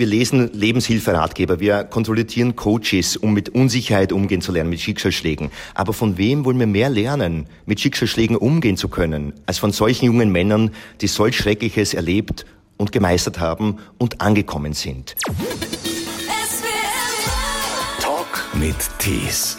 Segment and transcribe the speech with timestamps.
[0.00, 5.50] Wir lesen Lebenshilferatgeber, wir kontrollieren Coaches, um mit Unsicherheit umgehen zu lernen, mit Schicksalsschlägen.
[5.74, 10.06] Aber von wem wollen wir mehr lernen, mit Schicksalsschlägen umgehen zu können, als von solchen
[10.06, 10.70] jungen Männern,
[11.02, 12.46] die solch Schreckliches erlebt
[12.78, 15.16] und gemeistert haben und angekommen sind?
[18.00, 19.58] Talk mit Tees.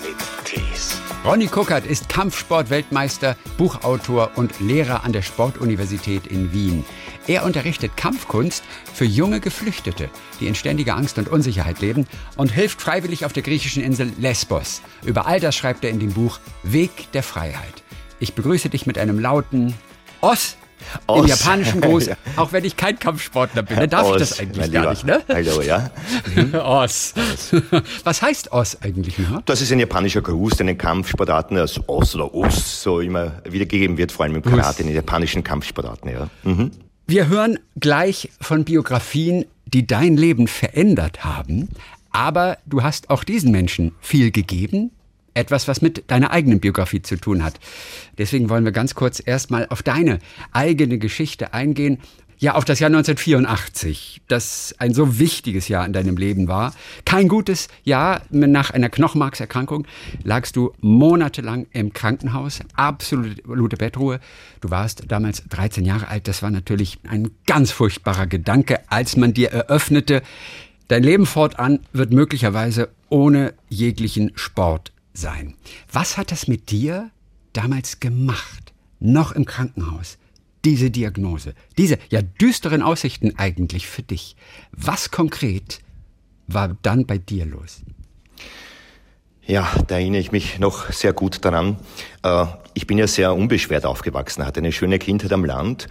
[1.23, 6.84] Ronny Kuckert ist Kampfsport-Weltmeister, Buchautor und Lehrer an der Sportuniversität in Wien.
[7.27, 8.63] Er unterrichtet Kampfkunst
[8.93, 10.09] für junge Geflüchtete,
[10.39, 14.81] die in ständiger Angst und Unsicherheit leben und hilft freiwillig auf der griechischen Insel Lesbos.
[15.05, 17.84] Über all das schreibt er in dem Buch Weg der Freiheit.
[18.20, 19.73] Ich begrüße dich mit einem lauten
[20.21, 20.57] Os
[21.05, 21.21] Os.
[21.21, 22.15] im japanischen Gruß, Ja.
[22.38, 23.77] auch wenn ich kein Kampfsportler bin.
[23.77, 25.21] Dann darf ich Os, das eigentlich gar nicht, ne?
[25.29, 25.91] Hallo, ja.
[26.65, 27.13] Os.
[28.03, 29.17] Was heißt Os eigentlich?
[29.20, 29.41] Ne?
[29.45, 33.41] Das ist ein japanischer Gruß, der in den Kampfsportarten als Os oder Us so immer
[33.48, 36.27] wiedergegeben wird, vor allem im Karate, in den japanischen Kampfsportarten, ja.
[36.43, 36.71] Mhm.
[37.11, 41.67] Wir hören gleich von Biografien, die dein Leben verändert haben.
[42.11, 44.91] Aber du hast auch diesen Menschen viel gegeben.
[45.34, 47.59] Etwas, was mit deiner eigenen Biografie zu tun hat.
[48.18, 50.20] Deswegen wollen wir ganz kurz erstmal auf deine
[50.53, 51.98] eigene Geschichte eingehen.
[52.41, 56.73] Ja, auf das Jahr 1984, das ein so wichtiges Jahr in deinem Leben war.
[57.05, 58.23] Kein gutes Jahr.
[58.31, 59.85] Nach einer Knochenmarkserkrankung
[60.23, 62.62] lagst du monatelang im Krankenhaus.
[62.75, 64.19] Absolute Bettruhe.
[64.59, 66.28] Du warst damals 13 Jahre alt.
[66.28, 70.23] Das war natürlich ein ganz furchtbarer Gedanke, als man dir eröffnete,
[70.88, 75.53] dein Leben fortan wird möglicherweise ohne jeglichen Sport sein.
[75.91, 77.12] Was hat das mit dir
[77.53, 78.73] damals gemacht?
[79.00, 80.17] Noch im Krankenhaus
[80.66, 84.35] diese Diagnose, diese ja düsteren Aussichten eigentlich für dich.
[84.72, 85.79] Was konkret
[86.47, 87.81] war dann bei dir los?
[89.45, 91.78] Ja, da erinnere ich mich noch sehr gut daran.
[92.23, 95.88] Äh, Ich bin ja sehr unbeschwert aufgewachsen, hatte eine schöne Kindheit am Land,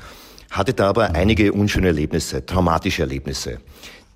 [0.51, 3.61] hatte da aber einige unschöne Erlebnisse, traumatische Erlebnisse,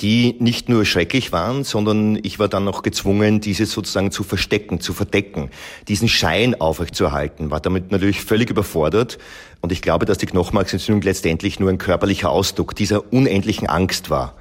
[0.01, 4.81] die nicht nur schrecklich waren, sondern ich war dann noch gezwungen, diese sozusagen zu verstecken,
[4.81, 5.51] zu verdecken,
[5.89, 9.19] diesen Schein aufrechtzuerhalten, war damit natürlich völlig überfordert.
[9.61, 14.35] Und ich glaube, dass die Knochenmarksentzündung letztendlich nur ein körperlicher Ausdruck dieser unendlichen Angst war,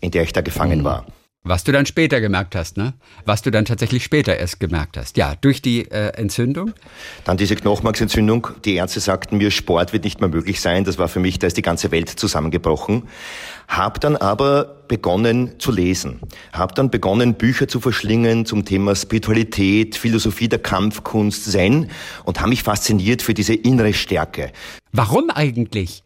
[0.00, 1.06] in der ich da gefangen war.
[1.44, 2.92] Was du dann später gemerkt hast, ne?
[3.24, 5.16] Was du dann tatsächlich später erst gemerkt hast.
[5.16, 6.74] Ja, durch die äh, Entzündung.
[7.24, 8.48] Dann diese Knochenmarksentzündung.
[8.64, 10.84] Die Ärzte sagten mir, Sport wird nicht mehr möglich sein.
[10.84, 13.04] Das war für mich, da ist die ganze Welt zusammengebrochen.
[13.68, 16.20] Hab dann aber begonnen zu lesen.
[16.52, 21.90] Hab dann begonnen, Bücher zu verschlingen zum Thema Spiritualität, Philosophie der Kampfkunst, Zen
[22.24, 24.52] und habe mich fasziniert für diese innere Stärke.
[24.92, 26.02] Warum eigentlich?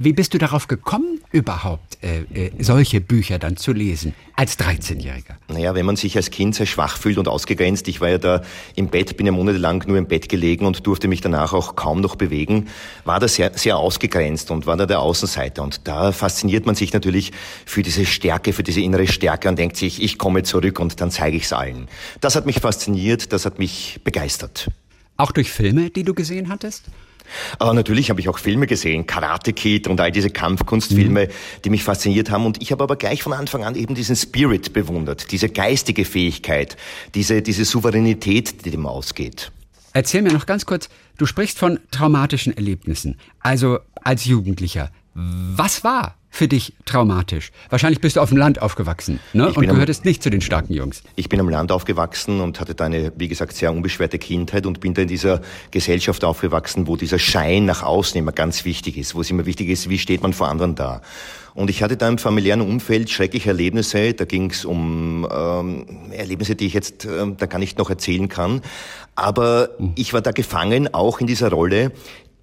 [0.00, 5.34] Wie bist du darauf gekommen, überhaupt äh, äh, solche Bücher dann zu lesen als 13-Jähriger?
[5.48, 8.42] Naja, wenn man sich als Kind sehr schwach fühlt und ausgegrenzt, ich war ja da
[8.76, 12.00] im Bett, bin ja monatelang nur im Bett gelegen und durfte mich danach auch kaum
[12.00, 12.68] noch bewegen,
[13.04, 15.64] war da sehr, sehr ausgegrenzt und war da der Außenseiter.
[15.64, 17.32] Und da fasziniert man sich natürlich
[17.66, 21.10] für diese Stärke, für diese innere Stärke und denkt sich, ich komme zurück und dann
[21.10, 21.88] zeige ich es allen.
[22.20, 24.68] Das hat mich fasziniert, das hat mich begeistert.
[25.16, 26.84] Auch durch Filme, die du gesehen hattest?
[27.58, 31.28] Aber natürlich habe ich auch Filme gesehen, Karate Kid und all diese Kampfkunstfilme,
[31.64, 32.46] die mich fasziniert haben.
[32.46, 36.76] Und ich habe aber gleich von Anfang an eben diesen Spirit bewundert, diese geistige Fähigkeit,
[37.14, 39.52] diese, diese Souveränität, die dem ausgeht.
[39.92, 44.90] Erzähl mir noch ganz kurz, du sprichst von traumatischen Erlebnissen, also als Jugendlicher.
[45.20, 47.50] Was war für dich traumatisch?
[47.70, 49.48] Wahrscheinlich bist du auf dem Land aufgewachsen ne?
[49.48, 51.02] Und bin am- gehörtest nicht zu den starken Jungs.
[51.16, 54.78] Ich bin am Land aufgewachsen und hatte da eine, wie gesagt, sehr unbeschwerte Kindheit und
[54.78, 55.40] bin da in dieser
[55.72, 59.68] Gesellschaft aufgewachsen, wo dieser Schein nach außen immer ganz wichtig ist, wo es immer wichtig
[59.70, 61.02] ist, wie steht man vor anderen da.
[61.54, 64.14] Und ich hatte da im familiären Umfeld schreckliche Erlebnisse.
[64.14, 68.28] Da ging es um ähm, Erlebnisse, die ich jetzt ähm, da gar nicht noch erzählen
[68.28, 68.60] kann.
[69.16, 71.90] Aber ich war da gefangen, auch in dieser Rolle,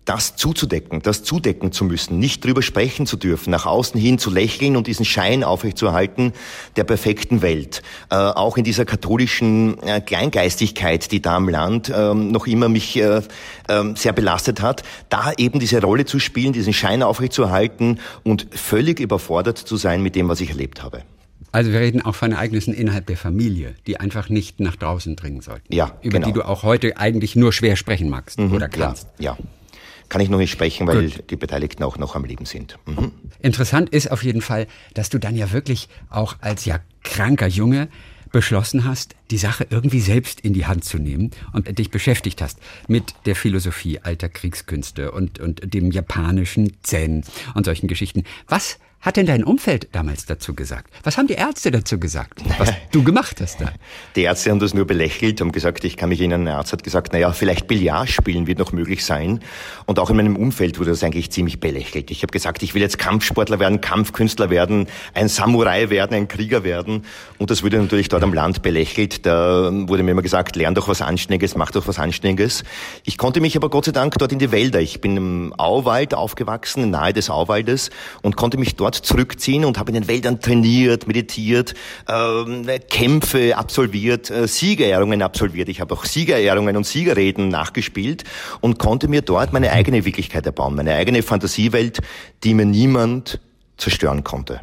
[0.06, 4.30] das zuzudecken, das zudecken zu müssen, nicht drüber sprechen zu dürfen, nach außen hin zu
[4.30, 6.34] lächeln und diesen Schein aufrechtzuerhalten
[6.76, 7.82] der perfekten Welt.
[8.12, 12.96] Äh, auch in dieser katholischen äh, Kleingeistigkeit, die da am Land ähm, noch immer mich
[12.98, 13.22] äh,
[13.68, 19.00] ähm, sehr belastet hat, da eben diese Rolle zu spielen, diesen Schein aufrechtzuerhalten und völlig
[19.00, 21.02] überfordert zu sein mit dem, was ich erlebt habe.
[21.52, 25.42] Also wir reden auch von Ereignissen innerhalb der Familie, die einfach nicht nach draußen dringen
[25.42, 25.74] sollten.
[25.74, 26.28] Ja, Über genau.
[26.28, 29.08] die du auch heute eigentlich nur schwer sprechen magst oder Ja, kannst.
[29.20, 29.38] ja.
[30.10, 32.78] Kann ich noch nicht sprechen, weil die Beteiligten auch noch am Leben sind.
[32.86, 33.12] Mhm.
[33.40, 37.90] Interessant ist auf jeden Fall, dass du dann ja wirklich auch als ja kranker Junge
[38.32, 42.60] beschlossen hast, die Sache irgendwie selbst in die Hand zu nehmen und dich beschäftigt hast
[42.88, 47.24] mit der Philosophie alter Kriegskünste und, und dem japanischen Zen
[47.54, 48.24] und solchen Geschichten.
[48.48, 50.92] Was hat denn dein Umfeld damals dazu gesagt?
[51.04, 53.72] Was haben die Ärzte dazu gesagt, was du gemacht hast da?
[54.16, 56.84] Die Ärzte haben das nur belächelt, haben gesagt, ich kann mich erinnern, ein Arzt hat
[56.84, 59.42] gesagt, naja, vielleicht Billard spielen wird noch möglich sein.
[59.86, 62.10] Und auch in meinem Umfeld wurde das eigentlich ziemlich belächelt.
[62.10, 66.64] Ich habe gesagt, ich will jetzt Kampfsportler werden, Kampfkünstler werden, ein Samurai werden, ein Krieger
[66.64, 67.06] werden.
[67.38, 69.28] Und das wurde natürlich dort am Land belächelt.
[69.28, 72.64] Da wurde mir immer gesagt, lern doch was Anständiges, mach doch was Anständiges.
[73.04, 74.82] Ich konnte mich aber Gott sei Dank dort in die Wälder.
[74.82, 77.92] Ich bin im Auwald aufgewachsen, nahe des Auwaldes
[78.24, 81.74] und konnte mich dort zurückziehen und habe in den Wäldern trainiert, meditiert,
[82.08, 85.70] äh, Kämpfe absolviert, äh, Siegerehrungen absolviert.
[85.70, 88.24] Ich habe auch Siegerehrungen und Siegerreden nachgespielt
[88.62, 92.00] und konnte mir dort meine eigene Wirklichkeit erbauen, meine eigene Fantasiewelt,
[92.44, 93.40] die mir niemand
[93.78, 94.60] zerstören konnte.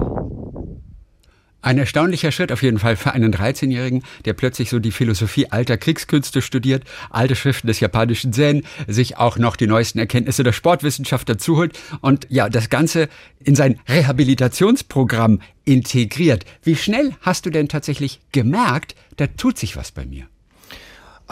[1.63, 5.79] Ein erstaunlicher Schritt auf jeden Fall für einen 13-Jährigen, der plötzlich so die Philosophie alter
[5.79, 11.29] Kriegskünste studiert, alte Schriften des japanischen Zen, sich auch noch die neuesten Erkenntnisse der Sportwissenschaft
[11.29, 13.09] dazuholt und ja, das Ganze
[13.45, 16.45] in sein Rehabilitationsprogramm integriert.
[16.65, 20.27] Wie schnell hast du denn tatsächlich gemerkt, da tut sich was bei mir?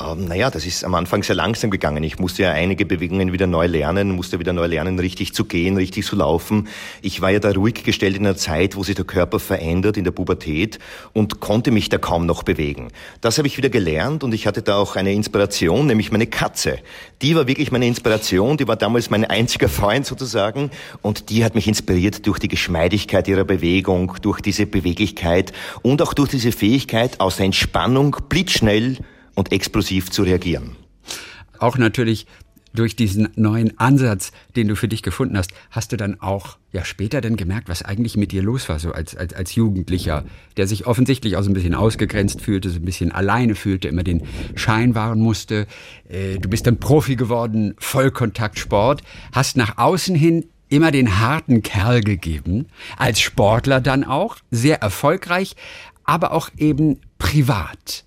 [0.00, 2.02] Ähm, naja, das ist am Anfang sehr langsam gegangen.
[2.05, 5.76] Ich musste ja einige Bewegungen wieder neu lernen, musste wieder neu lernen, richtig zu gehen,
[5.76, 6.69] richtig zu laufen.
[7.02, 10.05] Ich war ja da ruhig gestellt in einer Zeit, wo sich der Körper verändert, in
[10.05, 10.79] der Pubertät
[11.12, 12.88] und konnte mich da kaum noch bewegen.
[13.20, 16.79] Das habe ich wieder gelernt und ich hatte da auch eine Inspiration, nämlich meine Katze.
[17.23, 20.70] Die war wirklich meine Inspiration, die war damals mein einziger Freund sozusagen
[21.02, 25.52] und die hat mich inspiriert durch die Geschmeidigkeit ihrer Bewegung, durch diese Beweglichkeit
[25.82, 28.99] und auch durch diese Fähigkeit aus der Entspannung blitzschnell
[29.34, 30.76] und explosiv zu reagieren.
[31.58, 32.26] Auch natürlich
[32.72, 36.84] durch diesen neuen Ansatz, den du für dich gefunden hast, hast du dann auch ja
[36.84, 40.24] später dann gemerkt, was eigentlich mit dir los war, so als, als, als Jugendlicher,
[40.56, 44.04] der sich offensichtlich auch so ein bisschen ausgegrenzt fühlte, so ein bisschen alleine fühlte, immer
[44.04, 44.22] den
[44.54, 45.66] Schein wahren musste.
[46.08, 52.00] Äh, du bist dann Profi geworden, Vollkontaktsport, hast nach außen hin immer den harten Kerl
[52.00, 55.56] gegeben, als Sportler dann auch, sehr erfolgreich,
[56.04, 58.04] aber auch eben privat.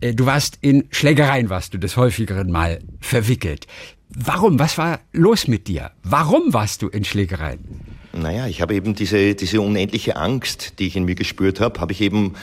[0.00, 3.66] Äh, du warst in Schlägereien, warst du des häufigeren Mal verwickelt.
[4.08, 4.58] Warum?
[4.58, 5.90] Was war los mit dir?
[6.02, 7.95] Warum warst du in Schlägereien?
[8.16, 11.92] Naja, ich habe eben diese, diese unendliche Angst, die ich in mir gespürt habe, habe
[11.92, 12.34] ich eben,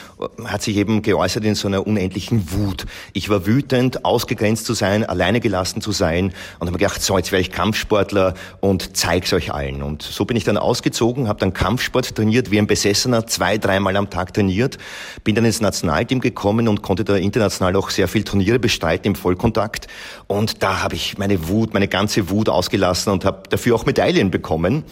[0.46, 2.86] hat sich eben geäußert in so einer unendlichen Wut.
[3.14, 7.31] Ich war wütend, ausgegrenzt zu sein, alleine gelassen zu sein und habe gedacht, so, jetzt
[7.31, 9.81] werde ich Kampfsportler und zeig's euch allen.
[9.81, 13.98] Und so bin ich dann ausgezogen, habe dann Kampfsport trainiert, wie ein Besessener, zwei, dreimal
[13.98, 14.78] am Tag trainiert,
[15.24, 19.16] bin dann ins Nationalteam gekommen und konnte da international auch sehr viel Turniere bestreiten im
[19.16, 19.88] Vollkontakt.
[20.28, 24.30] Und da habe ich meine Wut, meine ganze Wut ausgelassen und habe dafür auch Medaillen
[24.30, 24.84] bekommen.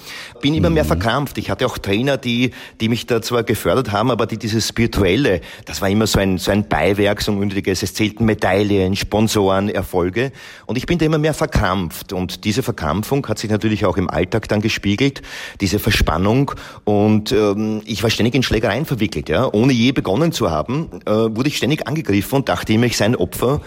[0.42, 1.38] Bin immer mehr verkrampft.
[1.38, 5.42] Ich hatte auch Trainer, die, die mich da zwar gefördert haben, aber die dieses Spirituelle,
[5.66, 7.84] das war immer so ein, so ein Beiwerk, so ein unnötiges.
[7.84, 10.32] Es zählten Medaillen, Sponsoren, Erfolge.
[10.66, 12.14] Und ich bin da immer mehr verkrampft.
[12.14, 15.22] Und diese Verkrampfung hat sich natürlich auch im Alltag dann gespiegelt,
[15.60, 16.52] diese Verspannung.
[16.84, 19.30] Und ähm, ich war ständig in Schlägereien verwickelt.
[19.30, 19.52] Ja.
[19.52, 23.06] Ohne je begonnen zu haben, äh, wurde ich ständig angegriffen und dachte immer, ich sei
[23.06, 23.62] ein Opfer.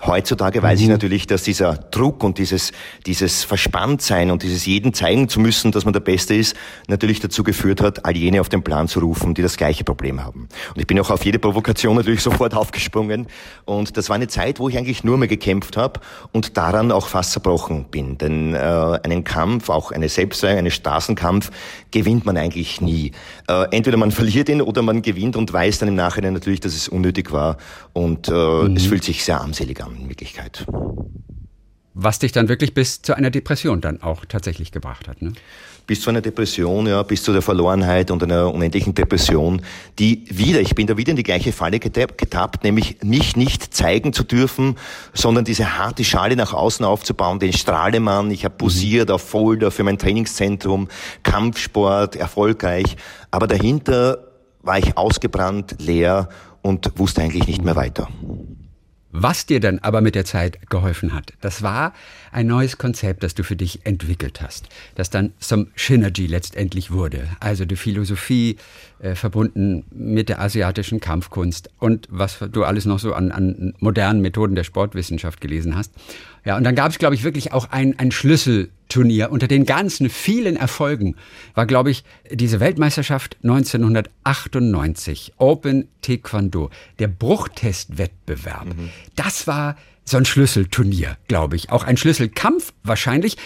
[0.00, 0.92] Heutzutage weiß ich mhm.
[0.92, 2.70] natürlich, dass dieser Druck und dieses,
[3.06, 6.54] dieses Verspanntsein und dieses jeden zeigen zu müssen, dass man der Beste ist,
[6.86, 10.24] natürlich dazu geführt hat, all jene auf den Plan zu rufen, die das gleiche Problem
[10.24, 10.48] haben.
[10.74, 13.26] Und ich bin auch auf jede Provokation natürlich sofort aufgesprungen.
[13.64, 16.00] Und das war eine Zeit, wo ich eigentlich nur mehr gekämpft habe
[16.32, 18.18] und daran auch fast zerbrochen bin.
[18.18, 21.50] Denn äh, einen Kampf, auch eine Selbstwehr, einen Straßenkampf,
[21.90, 23.12] gewinnt man eigentlich nie.
[23.48, 26.74] Äh, entweder man verliert ihn oder man gewinnt und weiß dann im Nachhinein natürlich, dass
[26.74, 27.56] es unnötig war.
[27.92, 28.76] Und äh, mhm.
[28.76, 30.66] es fühlt sich sehr armselig an in Wirklichkeit.
[32.00, 35.32] Was dich dann wirklich bis zu einer Depression dann auch tatsächlich gebracht hat, ne?
[35.88, 39.62] Bis zu einer Depression, ja, bis zu der Verlorenheit und einer unendlichen Depression,
[39.98, 44.12] die wieder, ich bin da wieder in die gleiche Falle getappt, nämlich mich nicht zeigen
[44.12, 44.76] zu dürfen,
[45.14, 48.58] sondern diese harte Schale nach außen aufzubauen, den Strahlemann, ich habe mhm.
[48.58, 50.88] posiert auf Folder für mein Trainingszentrum,
[51.22, 52.96] Kampfsport, erfolgreich,
[53.30, 54.28] aber dahinter
[54.62, 56.28] war ich ausgebrannt, leer
[56.60, 58.08] und wusste eigentlich nicht mehr weiter.
[59.10, 61.94] Was dir dann aber mit der Zeit geholfen hat, das war
[62.30, 67.26] ein neues Konzept, das du für dich entwickelt hast, das dann zum Synergy letztendlich wurde.
[67.40, 68.58] Also die Philosophie
[69.00, 74.20] äh, verbunden mit der asiatischen Kampfkunst und was du alles noch so an, an modernen
[74.20, 75.92] Methoden der Sportwissenschaft gelesen hast.
[76.44, 79.30] Ja, und dann gab es, glaube ich, wirklich auch ein, ein Schlüsselturnier.
[79.30, 81.16] Unter den ganzen vielen Erfolgen
[81.54, 88.66] war, glaube ich, diese Weltmeisterschaft 1998, Open Taekwondo, der Bruchtestwettbewerb.
[88.66, 88.90] Mhm.
[89.14, 91.70] Das war so ein Schlüsselturnier, glaube ich.
[91.70, 93.36] Auch ein Schlüsselkampf wahrscheinlich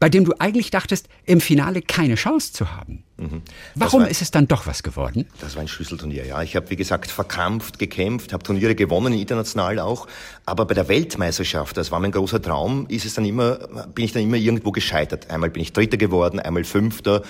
[0.00, 3.04] bei dem du eigentlich dachtest, im Finale keine Chance zu haben.
[3.20, 3.42] Mhm.
[3.74, 5.26] Warum war, ist es dann doch was geworden?
[5.40, 6.42] Das war ein Schlüsselturnier, ja.
[6.42, 10.06] Ich habe, wie gesagt, verkrampft, gekämpft, habe Turniere gewonnen, international auch.
[10.46, 13.56] Aber bei der Weltmeisterschaft, das war mein großer Traum, ist es dann immer,
[13.94, 15.30] bin ich dann immer irgendwo gescheitert.
[15.30, 17.22] Einmal bin ich Dritter geworden, einmal Fünfter.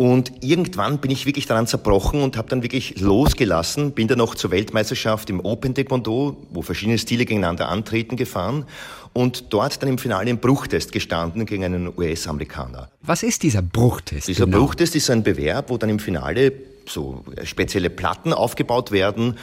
[0.00, 4.34] Und irgendwann bin ich wirklich daran zerbrochen und habe dann wirklich losgelassen, bin dann noch
[4.34, 8.64] zur Weltmeisterschaft im Open Taekwondo, wo verschiedene Stile gegeneinander antreten, gefahren
[9.12, 12.88] und dort dann im Finale im Bruchtest gestanden gegen einen US-Amerikaner.
[13.02, 14.26] Was ist dieser Bruchtest?
[14.26, 14.60] Dieser genau?
[14.60, 16.54] Bruchtest ist ein Bewerb, wo dann im Finale
[16.86, 19.36] so spezielle Platten aufgebaut werden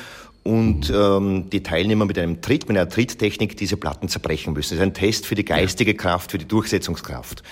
[0.47, 4.75] und ähm, die Teilnehmer mit einem Tritt, mit einer Tritttechnik diese Platten zerbrechen müssen.
[4.75, 7.43] Das ist ein Test für die geistige Kraft, für die Durchsetzungskraft.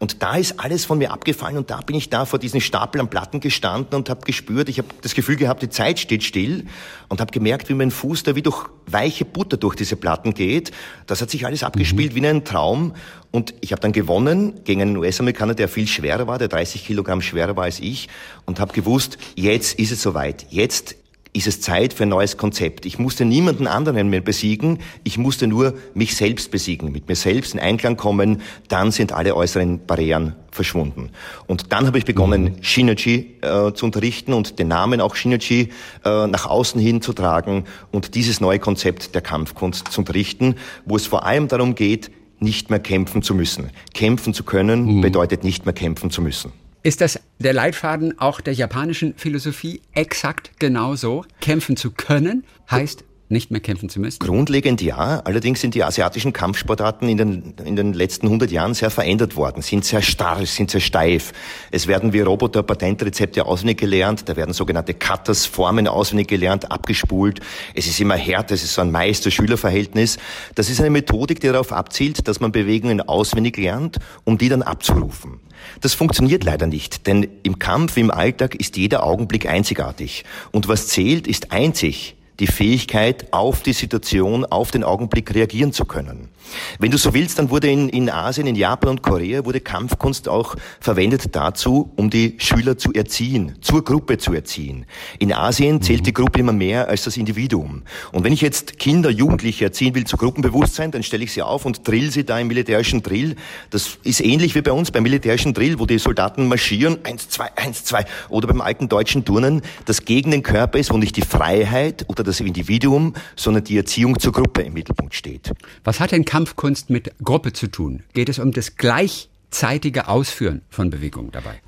[0.00, 3.00] Und da ist alles von mir abgefallen und da bin ich da vor diesen Stapel
[3.00, 6.64] an Platten gestanden und habe gespürt, ich habe das Gefühl gehabt, die Zeit steht still
[7.08, 10.72] und habe gemerkt, wie mein Fuß da wie durch weiche Butter durch diese Platten geht.
[11.06, 12.14] Das hat sich alles abgespielt mhm.
[12.16, 12.94] wie in einem Traum
[13.30, 17.20] und ich habe dann gewonnen gegen einen US-Amerikaner, der viel schwerer war, der 30 Kilogramm
[17.20, 18.08] schwerer war als ich
[18.46, 20.46] und habe gewusst, jetzt ist es soweit.
[20.50, 20.96] Jetzt
[21.32, 22.86] ist es Zeit für ein neues Konzept.
[22.86, 27.54] Ich musste niemanden anderen mehr besiegen, ich musste nur mich selbst besiegen, mit mir selbst
[27.54, 31.10] in Einklang kommen, dann sind alle äußeren Barrieren verschwunden.
[31.46, 32.62] Und dann habe ich begonnen, mhm.
[32.62, 35.70] Shinichi äh, zu unterrichten und den Namen auch Shinichi
[36.04, 40.96] äh, nach außen hin zu tragen und dieses neue Konzept der Kampfkunst zu unterrichten, wo
[40.96, 42.10] es vor allem darum geht,
[42.40, 43.70] nicht mehr kämpfen zu müssen.
[43.94, 45.00] Kämpfen zu können mhm.
[45.02, 46.52] bedeutet nicht mehr kämpfen zu müssen.
[46.82, 51.26] Ist das der Leitfaden auch der japanischen Philosophie exakt genauso?
[51.42, 54.18] Kämpfen zu können heißt nicht mehr kämpfen zu müssen?
[54.18, 55.20] Grundlegend ja.
[55.24, 59.62] Allerdings sind die asiatischen Kampfsportarten in den, in den letzten 100 Jahren sehr verändert worden,
[59.62, 61.32] sind sehr starr, sind sehr steif.
[61.70, 67.40] Es werden wie Roboter Patentrezepte auswendig gelernt, da werden sogenannte Cutters, Formen auswendig gelernt, abgespult.
[67.74, 70.18] Es ist immer härter, es ist so ein Meister-Schüler-Verhältnis.
[70.54, 74.62] Das ist eine Methodik, die darauf abzielt, dass man Bewegungen auswendig lernt, um die dann
[74.62, 75.40] abzurufen.
[75.80, 80.24] Das funktioniert leider nicht, denn im Kampf, im Alltag ist jeder Augenblick einzigartig.
[80.52, 85.84] Und was zählt, ist einzig die Fähigkeit, auf die Situation, auf den Augenblick reagieren zu
[85.84, 86.29] können.
[86.78, 90.28] Wenn du so willst, dann wurde in, in Asien, in Japan und Korea, wurde Kampfkunst
[90.28, 94.86] auch verwendet dazu, um die Schüler zu erziehen, zur Gruppe zu erziehen.
[95.18, 97.82] In Asien zählt die Gruppe immer mehr als das Individuum.
[98.12, 101.64] Und wenn ich jetzt Kinder, Jugendliche erziehen will zu Gruppenbewusstsein, dann stelle ich sie auf
[101.64, 103.36] und drill sie da im militärischen Drill.
[103.70, 107.48] Das ist ähnlich wie bei uns beim militärischen Drill, wo die Soldaten marschieren, eins, zwei,
[107.56, 111.22] eins, zwei, oder beim alten deutschen Turnen, das gegen den Körper ist, wo nicht die
[111.22, 115.52] Freiheit oder das Individuum, sondern die Erziehung zur Gruppe im Mittelpunkt steht.
[115.84, 118.04] Was hat denn Kampfkunst mit Gruppe zu tun?
[118.12, 121.60] Geht es um das gleichzeitige Ausführen von Bewegungen dabei?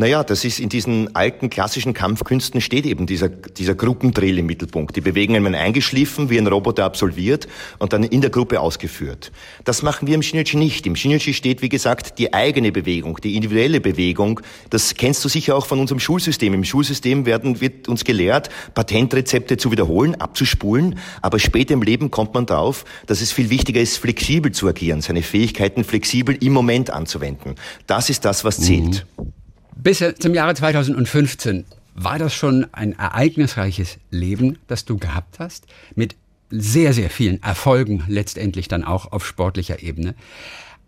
[0.00, 4.96] Naja, das ist in diesen alten klassischen Kampfkünsten steht eben dieser, dieser Gruppendrill im Mittelpunkt.
[4.96, 7.46] Die Bewegungen werden eingeschliffen, wie ein Roboter absolviert
[7.78, 9.30] und dann in der Gruppe ausgeführt.
[9.64, 10.86] Das machen wir im Shinichi nicht.
[10.86, 14.40] Im Shinichi steht, wie gesagt, die eigene Bewegung, die individuelle Bewegung.
[14.70, 16.54] Das kennst du sicher auch von unserem Schulsystem.
[16.54, 20.98] Im Schulsystem werden, wird uns gelehrt, Patentrezepte zu wiederholen, abzuspulen.
[21.20, 25.02] Aber später im Leben kommt man drauf, dass es viel wichtiger ist, flexibel zu agieren,
[25.02, 27.56] seine Fähigkeiten flexibel im Moment anzuwenden.
[27.86, 29.04] Das ist das, was zählt.
[29.18, 29.39] Mhm.
[29.82, 36.16] Bis zum Jahre 2015 war das schon ein ereignisreiches Leben, das du gehabt hast, mit
[36.50, 40.14] sehr, sehr vielen Erfolgen letztendlich dann auch auf sportlicher Ebene.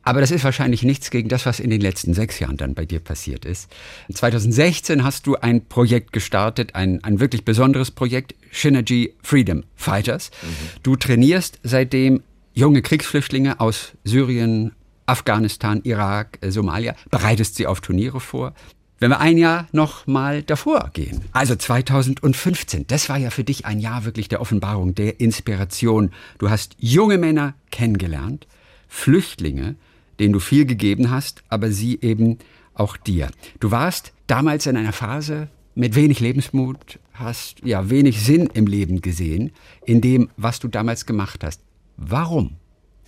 [0.02, 2.84] Aber das ist wahrscheinlich nichts gegen das, was in den letzten sechs Jahren dann bei
[2.84, 3.70] dir passiert ist.
[4.12, 10.32] 2016 hast du ein Projekt gestartet, ein, ein wirklich besonderes Projekt, Synergy Freedom Fighters.
[10.42, 10.48] Mhm.
[10.82, 12.22] Du trainierst seitdem
[12.52, 14.72] junge Kriegsflüchtlinge aus Syrien,
[15.06, 18.54] Afghanistan, Irak, Somalia, bereitest sie auf Turniere vor.
[19.02, 23.66] Wenn wir ein Jahr noch mal davor gehen, also 2015, das war ja für dich
[23.66, 26.12] ein Jahr wirklich der Offenbarung, der Inspiration.
[26.38, 28.46] Du hast junge Männer kennengelernt,
[28.86, 29.74] Flüchtlinge,
[30.20, 32.38] denen du viel gegeben hast, aber sie eben
[32.74, 33.32] auch dir.
[33.58, 39.00] Du warst damals in einer Phase mit wenig Lebensmut, hast ja wenig Sinn im Leben
[39.00, 39.50] gesehen,
[39.84, 41.60] in dem, was du damals gemacht hast.
[41.96, 42.52] Warum?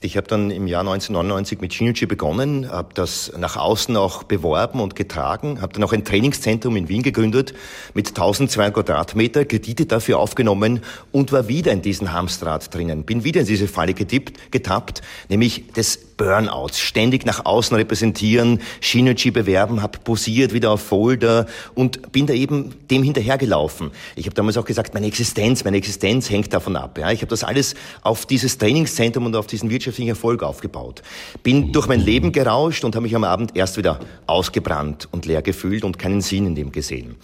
[0.04, 4.80] Ich habe dann im Jahr 1999 mit Shinichi begonnen, habe das nach außen auch beworben
[4.80, 7.54] und getragen, habe dann auch ein Trainingszentrum in Wien gegründet
[7.94, 13.04] mit 1200 Quadratmeter, Kredite dafür aufgenommen und war wieder in diesem Hamsterrad drinnen.
[13.04, 16.78] Bin wieder in diese Falle getippt, getappt, nämlich des Burnouts.
[16.78, 22.74] Ständig nach außen repräsentieren, Shinichi bewerben, habe posiert wieder auf Folder und bin da eben
[22.90, 23.90] dem hinterhergelaufen.
[24.16, 26.98] Ich habe damals auch gesagt, meine Existenz, meine Existenz hängt davon ab.
[26.98, 27.10] Ja.
[27.10, 31.02] Ich habe das alles auf dieses Trainingszentrum und auf diesen Wirtschafts wirtschaftlichen Erfolg aufgebaut.
[31.42, 35.42] Bin durch mein Leben gerauscht und habe mich am Abend erst wieder ausgebrannt und leer
[35.42, 37.16] gefühlt und keinen Sinn in dem gesehen.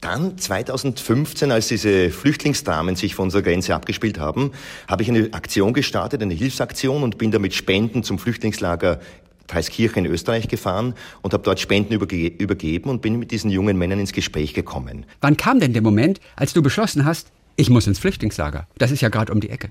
[0.00, 4.52] Dann 2015, als diese Flüchtlingsdramen sich vor unserer Grenze abgespielt haben,
[4.86, 9.00] habe ich eine Aktion gestartet, eine Hilfsaktion und bin damit Spenden zum Flüchtlingslager
[9.48, 13.78] Preiskirche in Österreich gefahren und habe dort Spenden überge übergeben und bin mit diesen jungen
[13.78, 15.06] Männern ins Gespräch gekommen.
[15.20, 18.68] Wann kam denn der Moment, als du beschlossen hast, ich muss ins Flüchtlingslager?
[18.76, 19.70] Das ist ja gerade um die Ecke.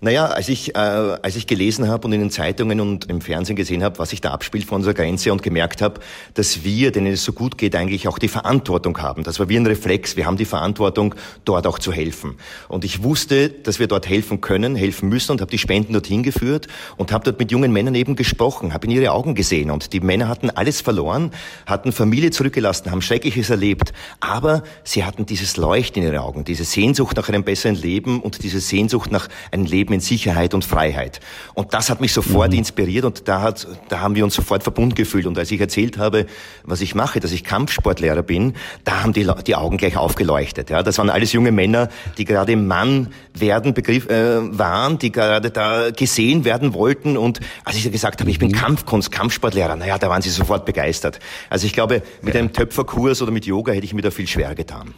[0.00, 3.56] Naja, als ich, äh, als ich gelesen habe und in den Zeitungen und im Fernsehen
[3.56, 6.00] gesehen habe, was sich da abspielt vor unserer Grenze und gemerkt habe,
[6.34, 9.24] dass wir, denen es so gut geht, eigentlich auch die Verantwortung haben.
[9.24, 10.16] Das war wie ein Reflex.
[10.16, 12.36] Wir haben die Verantwortung, dort auch zu helfen.
[12.68, 16.22] Und ich wusste, dass wir dort helfen können, helfen müssen und habe die Spenden dorthin
[16.22, 19.72] geführt und habe dort mit jungen Männern eben gesprochen, habe in ihre Augen gesehen.
[19.72, 21.32] Und die Männer hatten alles verloren,
[21.66, 23.92] hatten Familie zurückgelassen, haben Schreckliches erlebt.
[24.20, 28.44] Aber sie hatten dieses Leuchten in ihren Augen, diese Sehnsucht nach einem besseren Leben und
[28.44, 31.20] diese Sehnsucht nach einem Leben Leben in Sicherheit und Freiheit.
[31.54, 32.58] Und das hat mich sofort mhm.
[32.58, 35.26] inspiriert und da, hat, da haben wir uns sofort verbunden gefühlt.
[35.26, 36.26] Und als ich erzählt habe,
[36.64, 38.54] was ich mache, dass ich Kampfsportlehrer bin,
[38.84, 40.70] da haben die, die Augen gleich aufgeleuchtet.
[40.70, 45.50] Ja, das waren alles junge Männer, die gerade Mann werden Begriff äh, waren, die gerade
[45.50, 47.16] da gesehen werden wollten.
[47.16, 48.56] Und als ich gesagt habe, ich bin mhm.
[48.56, 51.18] Kampfkunst, Kampfsportlehrer, naja, da waren sie sofort begeistert.
[51.50, 54.54] Also ich glaube, mit einem Töpferkurs oder mit Yoga hätte ich mir da viel schwerer
[54.54, 54.94] getan.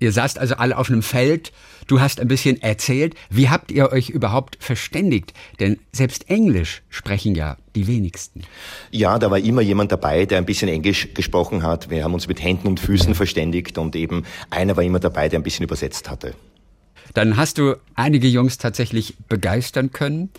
[0.00, 1.52] Ihr saßt also alle auf einem Feld,
[1.86, 3.14] du hast ein bisschen erzählt.
[3.30, 5.32] Wie habt ihr euch überhaupt verständigt?
[5.60, 8.42] Denn selbst Englisch sprechen ja die wenigsten.
[8.90, 11.90] Ja, da war immer jemand dabei, der ein bisschen Englisch gesprochen hat.
[11.90, 15.38] Wir haben uns mit Händen und Füßen verständigt und eben einer war immer dabei, der
[15.38, 16.34] ein bisschen übersetzt hatte.
[17.12, 20.30] Dann hast du einige Jungs tatsächlich begeistern können.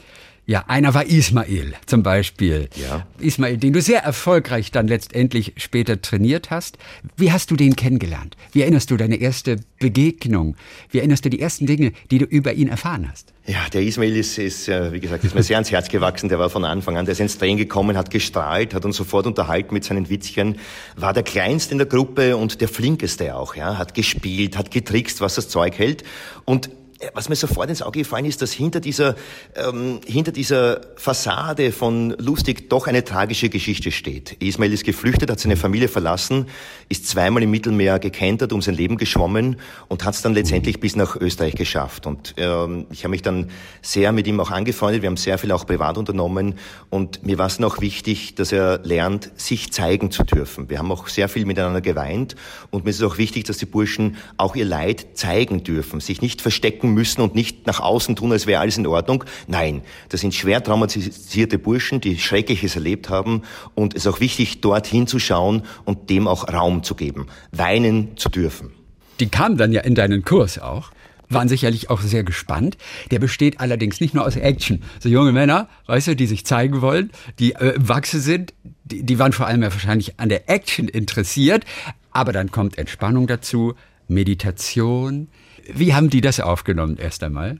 [0.47, 2.69] Ja, einer war Ismail zum Beispiel.
[2.75, 3.07] Ja.
[3.19, 6.77] Ismail, den du sehr erfolgreich dann letztendlich später trainiert hast.
[7.17, 8.37] Wie hast du den kennengelernt?
[8.51, 10.55] Wie erinnerst du deine erste Begegnung?
[10.91, 13.33] Wie erinnerst du die ersten Dinge, die du über ihn erfahren hast?
[13.47, 16.29] Ja, der Ismail ist, ist äh, wie gesagt, ist mir sehr ans Herz gewachsen.
[16.29, 19.25] Der war von Anfang an, der ist ins Training gekommen, hat gestrahlt, hat uns sofort
[19.25, 20.59] unterhalten mit seinen Witzchen,
[20.95, 25.21] war der Kleinste in der Gruppe und der Flinkeste auch, ja, hat gespielt, hat getrickst,
[25.21, 26.03] was das Zeug hält
[26.45, 26.69] und
[27.13, 29.15] was mir sofort ins Auge gefallen ist, dass hinter dieser,
[29.55, 34.37] ähm, hinter dieser Fassade von lustig doch eine tragische Geschichte steht.
[34.39, 36.47] Ismail ist geflüchtet, hat seine Familie verlassen,
[36.87, 39.57] ist zweimal im Mittelmeer gekentert, um sein Leben geschwommen
[39.89, 42.07] und hat es dann letztendlich bis nach Österreich geschafft.
[42.07, 43.49] Und ähm, ich habe mich dann
[43.81, 45.01] sehr mit ihm auch angefreundet.
[45.01, 46.55] Wir haben sehr viel auch privat unternommen
[46.89, 50.69] und mir war es noch wichtig, dass er lernt, sich zeigen zu dürfen.
[50.69, 52.35] Wir haben auch sehr viel miteinander geweint
[52.71, 56.21] und mir ist es auch wichtig, dass die Burschen auch ihr Leid zeigen dürfen, sich
[56.21, 59.23] nicht verstecken müssen und nicht nach außen tun, als wäre alles in Ordnung.
[59.47, 64.61] Nein, das sind schwer traumatisierte Burschen, die Schreckliches erlebt haben und es ist auch wichtig,
[64.61, 68.71] dort hinzuschauen und dem auch Raum zu geben, weinen zu dürfen.
[69.19, 70.91] Die kamen dann ja in deinen Kurs auch
[71.29, 72.77] waren sicherlich auch sehr gespannt.
[73.11, 74.83] Der besteht allerdings nicht nur aus Action.
[74.99, 79.19] So junge Männer, weißt du, die sich zeigen wollen, die äh, Wachse sind, die, die
[79.19, 81.65] waren vor allem ja wahrscheinlich an der Action interessiert.
[82.11, 83.73] Aber dann kommt Entspannung dazu,
[84.07, 85.27] Meditation,
[85.73, 87.59] wie haben die das aufgenommen erst einmal?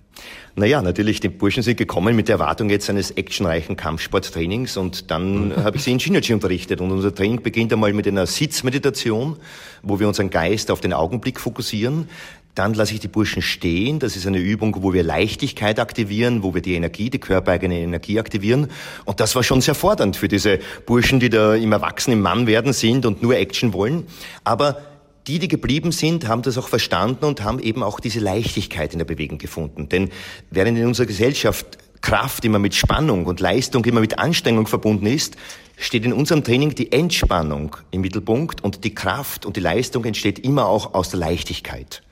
[0.56, 5.54] Naja, natürlich, die Burschen sind gekommen mit der Erwartung jetzt eines actionreichen Kampfsporttrainings und dann
[5.56, 9.38] habe ich sie in Shinergy unterrichtet und unser Training beginnt einmal mit einer Sitzmeditation,
[9.84, 12.08] wo wir unseren Geist auf den Augenblick fokussieren.
[12.54, 14.00] Dann lasse ich die Burschen stehen.
[14.00, 18.18] Das ist eine Übung, wo wir Leichtigkeit aktivieren, wo wir die Energie, die körpereigene Energie
[18.18, 18.70] aktivieren.
[19.04, 22.72] Und das war schon sehr fordernd für diese Burschen, die da im Erwachsenen Mann werden
[22.72, 24.08] sind und nur Action wollen.
[24.46, 24.78] Aber
[25.28, 29.00] die, die geblieben sind, haben das auch verstanden und haben eben auch diese Leichtigkeit in
[29.00, 29.90] der Bewegung gefunden.
[29.90, 30.10] Denn
[30.52, 35.38] während in unserer Gesellschaft Kraft immer mit Spannung und Leistung immer mit Anstrengung verbunden ist,
[35.78, 40.40] steht in unserem Training die Entspannung im Mittelpunkt und die Kraft und die Leistung entsteht
[40.40, 42.04] immer auch aus der Leichtigkeit.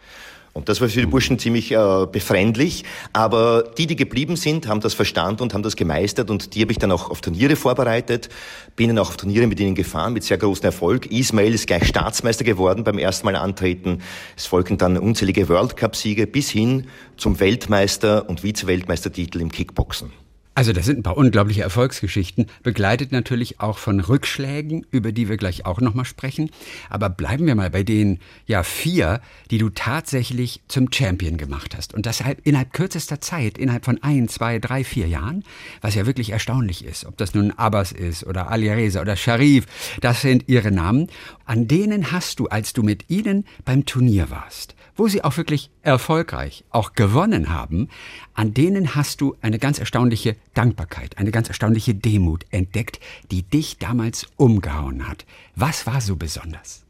[0.54, 2.84] Und das war für die Burschen ziemlich äh, befremdlich.
[3.12, 6.30] Aber die, die geblieben sind, haben das verstanden und haben das gemeistert.
[6.30, 8.30] Und die habe ich dann auch auf Turniere vorbereitet.
[8.76, 11.12] Bin dann auch auf Turniere mit ihnen gefahren, mit sehr großem Erfolg.
[11.12, 14.04] Ismail ist gleich Staatsmeister geworden beim ersten Mal antreten.
[14.38, 16.86] Es folgten dann unzählige World Cup-Siege bis hin
[17.18, 20.12] zum Weltmeister- und Vize-Weltmeistertitel im Kickboxen.
[20.56, 25.38] Also das sind ein paar unglaubliche Erfolgsgeschichten, begleitet natürlich auch von Rückschlägen, über die wir
[25.38, 26.52] gleich auch nochmal sprechen.
[26.90, 31.96] Aber bleiben wir mal bei den ja vier, die du tatsächlich zum Champion gemacht hast.
[31.96, 35.44] Und deshalb innerhalb kürzester Zeit, innerhalb von ein, zwei, drei, vier Jahren,
[35.82, 37.06] was ja wirklich erstaunlich ist.
[37.06, 39.66] Ob das nun Abbas ist oder Ali Reza oder Sharif,
[40.02, 41.08] das sind ihre Namen.
[41.46, 45.70] An denen hast du, als du mit ihnen beim Turnier warst, wo sie auch wirklich
[45.82, 47.90] erfolgreich auch gewonnen haben,
[48.34, 53.00] an denen hast du eine ganz erstaunliche Dankbarkeit, eine ganz erstaunliche Demut entdeckt,
[53.32, 55.26] die dich damals umgehauen hat.
[55.56, 56.84] Was war so besonders?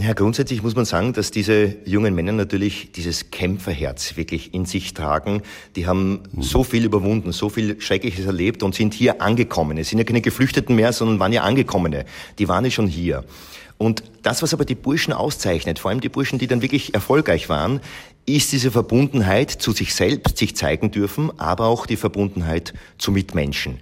[0.00, 4.94] Ja, grundsätzlich muss man sagen, dass diese jungen Männer natürlich dieses Kämpferherz wirklich in sich
[4.94, 5.42] tragen.
[5.74, 9.76] Die haben so viel überwunden, so viel Schreckliches erlebt und sind hier angekommen.
[9.76, 12.04] Es sind ja keine Geflüchteten mehr, sondern waren ja Angekommene.
[12.38, 13.24] Die waren ja schon hier.
[13.78, 17.48] Und das, was aber die Burschen auszeichnet, vor allem die Burschen, die dann wirklich erfolgreich
[17.48, 17.80] waren,
[18.26, 23.78] ist diese Verbundenheit zu sich selbst, sich zeigen dürfen, aber auch die Verbundenheit zu Mitmenschen.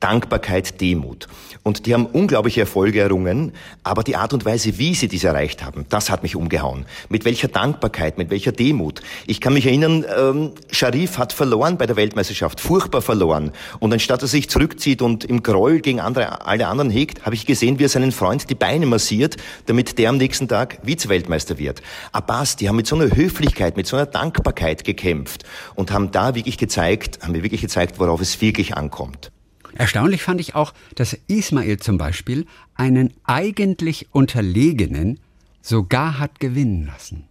[0.00, 1.28] Dankbarkeit, Demut.
[1.62, 5.62] Und die haben unglaubliche Erfolge errungen, aber die Art und Weise, wie sie dies erreicht
[5.62, 6.86] haben, das hat mich umgehauen.
[7.10, 9.02] Mit welcher Dankbarkeit, mit welcher Demut.
[9.26, 13.52] Ich kann mich erinnern, ähm, Sharif hat verloren bei der Weltmeisterschaft, furchtbar verloren.
[13.78, 17.44] Und anstatt er sich zurückzieht und im Groll gegen andere, alle anderen hegt, habe ich
[17.44, 19.36] gesehen, wie er seinen Freund die Beine massiert,
[19.66, 21.82] damit der am nächsten Tag Vize-Weltmeister wird.
[22.12, 26.34] Abbas, die haben mit so einer Höflichkeit, mit so einer Dankbarkeit gekämpft und haben da
[26.34, 29.30] wirklich gezeigt, haben mir wirklich gezeigt, worauf es wirklich ankommt.
[29.74, 35.20] Erstaunlich fand ich auch, dass Ismail zum Beispiel einen eigentlich Unterlegenen
[35.62, 37.29] sogar hat gewinnen lassen.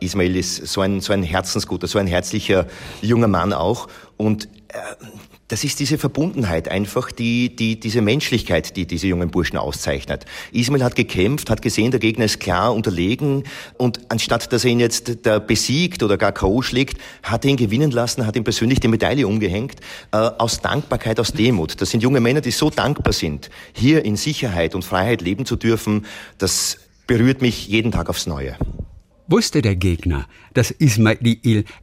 [0.00, 2.66] Ismail ist so ein, so ein Herzensguter, so ein herzlicher
[3.02, 3.88] junger Mann auch.
[4.16, 4.78] Und äh,
[5.48, 10.24] das ist diese Verbundenheit einfach, die, die, diese Menschlichkeit, die diese jungen Burschen auszeichnet.
[10.50, 13.44] Ismail hat gekämpft, hat gesehen, der Gegner ist klar unterlegen
[13.78, 16.62] und anstatt, dass er ihn jetzt da besiegt oder gar K.O.
[16.62, 19.76] schlägt, hat er ihn gewinnen lassen, hat ihm persönlich die Medaille umgehängt,
[20.10, 21.80] äh, aus Dankbarkeit, aus Demut.
[21.80, 25.54] Das sind junge Männer, die so dankbar sind, hier in Sicherheit und Freiheit leben zu
[25.54, 26.06] dürfen,
[26.38, 28.56] das berührt mich jeden Tag aufs Neue.
[29.28, 31.18] Wusste der Gegner, dass Ismail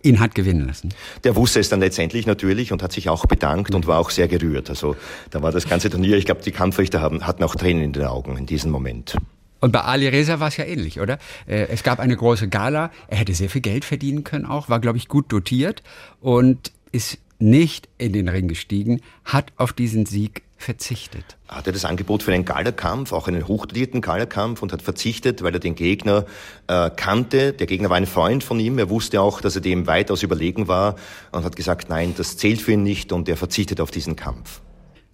[0.01, 0.93] ihn hat gewinnen lassen?
[1.25, 4.29] Der wusste es dann letztendlich natürlich und hat sich auch bedankt und war auch sehr
[4.29, 4.69] gerührt.
[4.69, 4.95] Also
[5.29, 8.05] da war das ganze Turnier, ich glaube, die Kampfrichter haben, hatten auch Tränen in den
[8.05, 9.17] Augen in diesem Moment.
[9.59, 11.19] Und bei Ali Reza war es ja ähnlich, oder?
[11.45, 14.79] Äh, es gab eine große Gala, er hätte sehr viel Geld verdienen können auch, war,
[14.79, 15.83] glaube ich, gut dotiert
[16.19, 21.37] und ist nicht in den Ring gestiegen, hat auf diesen Sieg verzichtet.
[21.47, 25.53] Hat er das Angebot für einen Gallerkampf, auch einen hochdotierten Gallerkampf und hat verzichtet, weil
[25.53, 26.25] er den Gegner
[26.67, 27.53] äh, kannte.
[27.53, 28.79] Der Gegner war ein Freund von ihm.
[28.79, 30.95] Er wusste auch, dass er dem weitaus überlegen war
[31.31, 34.61] und hat gesagt, nein, das zählt für ihn nicht und er verzichtet auf diesen Kampf.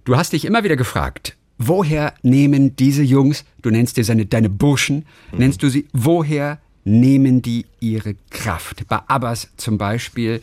[0.06, 4.50] Du hast dich immer wieder gefragt, woher nehmen diese Jungs, du nennst dir seine, deine
[4.50, 5.40] Burschen, mhm.
[5.40, 8.88] nennst du sie, woher nehmen die ihre Kraft?
[8.88, 10.42] Bei Abbas zum Beispiel,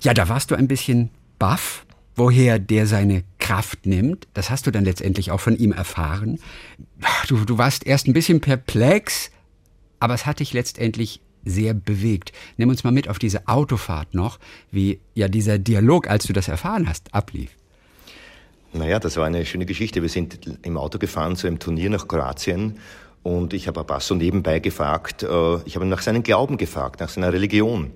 [0.00, 1.85] ja, da warst du ein bisschen baff
[2.16, 4.26] woher der seine Kraft nimmt.
[4.34, 6.40] Das hast du dann letztendlich auch von ihm erfahren.
[7.28, 9.30] Du, du warst erst ein bisschen perplex,
[10.00, 12.32] aber es hat dich letztendlich sehr bewegt.
[12.56, 14.38] Nimm uns mal mit auf diese Autofahrt noch,
[14.72, 17.50] wie ja dieser Dialog, als du das erfahren hast, ablief.
[18.72, 20.02] Naja, das war eine schöne Geschichte.
[20.02, 22.78] Wir sind im Auto gefahren zu einem Turnier nach Kroatien
[23.22, 27.00] und ich habe Abbas so nebenbei gefragt, äh, ich habe ihn nach seinem Glauben gefragt,
[27.00, 27.92] nach seiner Religion.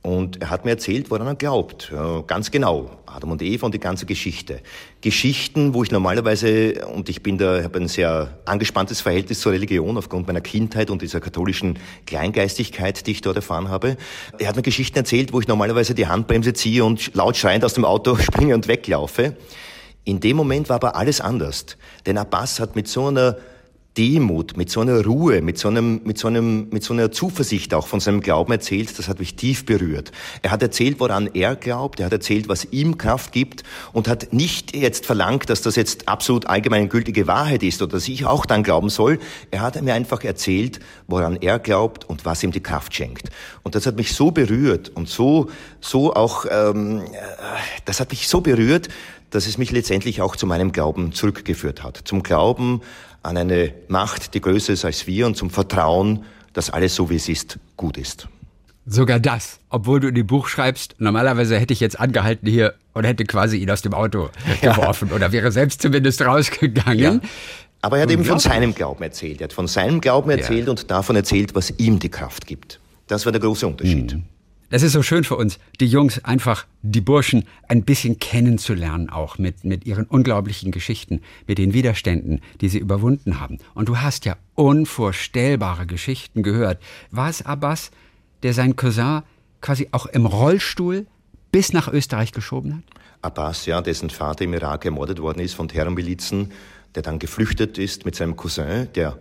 [0.00, 1.92] Und er hat mir erzählt, woran er glaubt.
[2.28, 2.90] Ganz genau.
[3.04, 4.60] Adam und Eva und die ganze Geschichte.
[5.00, 9.96] Geschichten, wo ich normalerweise, und ich bin da, habe ein sehr angespanntes Verhältnis zur Religion
[9.98, 13.96] aufgrund meiner Kindheit und dieser katholischen Kleingeistigkeit, die ich dort erfahren habe.
[14.38, 17.74] Er hat mir Geschichten erzählt, wo ich normalerweise die Handbremse ziehe und laut schreiend aus
[17.74, 19.36] dem Auto springe und weglaufe.
[20.04, 21.66] In dem Moment war aber alles anders.
[22.06, 23.36] Denn Abbas hat mit so einer
[23.98, 27.74] Demut, mit so einer Ruhe, mit so einem, mit so einem, mit so einer Zuversicht
[27.74, 30.12] auch von seinem Glauben erzählt, das hat mich tief berührt.
[30.42, 34.32] Er hat erzählt, woran er glaubt, er hat erzählt, was ihm Kraft gibt und hat
[34.32, 38.62] nicht jetzt verlangt, dass das jetzt absolut allgemeingültige Wahrheit ist oder dass ich auch dann
[38.62, 39.18] glauben soll.
[39.50, 43.30] Er hat mir einfach erzählt, woran er glaubt und was ihm die Kraft schenkt.
[43.64, 47.02] Und das hat mich so berührt und so, so auch, ähm,
[47.84, 48.88] das hat mich so berührt,
[49.30, 52.00] dass es mich letztendlich auch zu meinem Glauben zurückgeführt hat.
[52.04, 52.80] Zum Glauben
[53.28, 57.16] an eine Macht, die größer ist als wir und zum Vertrauen, dass alles so wie
[57.16, 58.26] es ist, gut ist.
[58.86, 63.04] Sogar das, obwohl du in dem Buch schreibst, normalerweise hätte ich jetzt angehalten hier und
[63.04, 64.30] hätte quasi ihn aus dem Auto
[64.62, 65.16] geworfen ja.
[65.16, 67.20] oder wäre selbst zumindest rausgegangen.
[67.22, 67.28] Ja.
[67.82, 69.40] Aber er hat eben von seinem Glauben erzählt.
[69.40, 70.70] Er hat von seinem Glauben erzählt ja.
[70.70, 72.80] und davon erzählt, was ihm die Kraft gibt.
[73.06, 74.14] Das war der große Unterschied.
[74.14, 74.24] Mhm.
[74.70, 79.38] Das ist so schön für uns, die Jungs einfach, die Burschen, ein bisschen kennenzulernen auch
[79.38, 83.58] mit, mit ihren unglaublichen Geschichten, mit den Widerständen, die sie überwunden haben.
[83.74, 86.82] Und du hast ja unvorstellbare Geschichten gehört.
[87.10, 87.90] War es Abbas,
[88.42, 89.22] der seinen Cousin
[89.62, 91.06] quasi auch im Rollstuhl
[91.50, 92.84] bis nach Österreich geschoben hat?
[93.22, 96.52] Abbas, ja, dessen Vater im Irak ermordet worden ist von Terrormilizen,
[96.94, 99.16] der dann geflüchtet ist mit seinem Cousin, der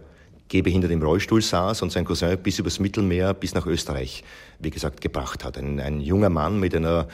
[0.49, 4.23] gehbehindert im Rollstuhl saß und sein Cousin bis übers Mittelmeer bis nach Österreich,
[4.59, 5.57] wie gesagt, gebracht hat.
[5.57, 7.07] Ein, ein junger Mann mit einer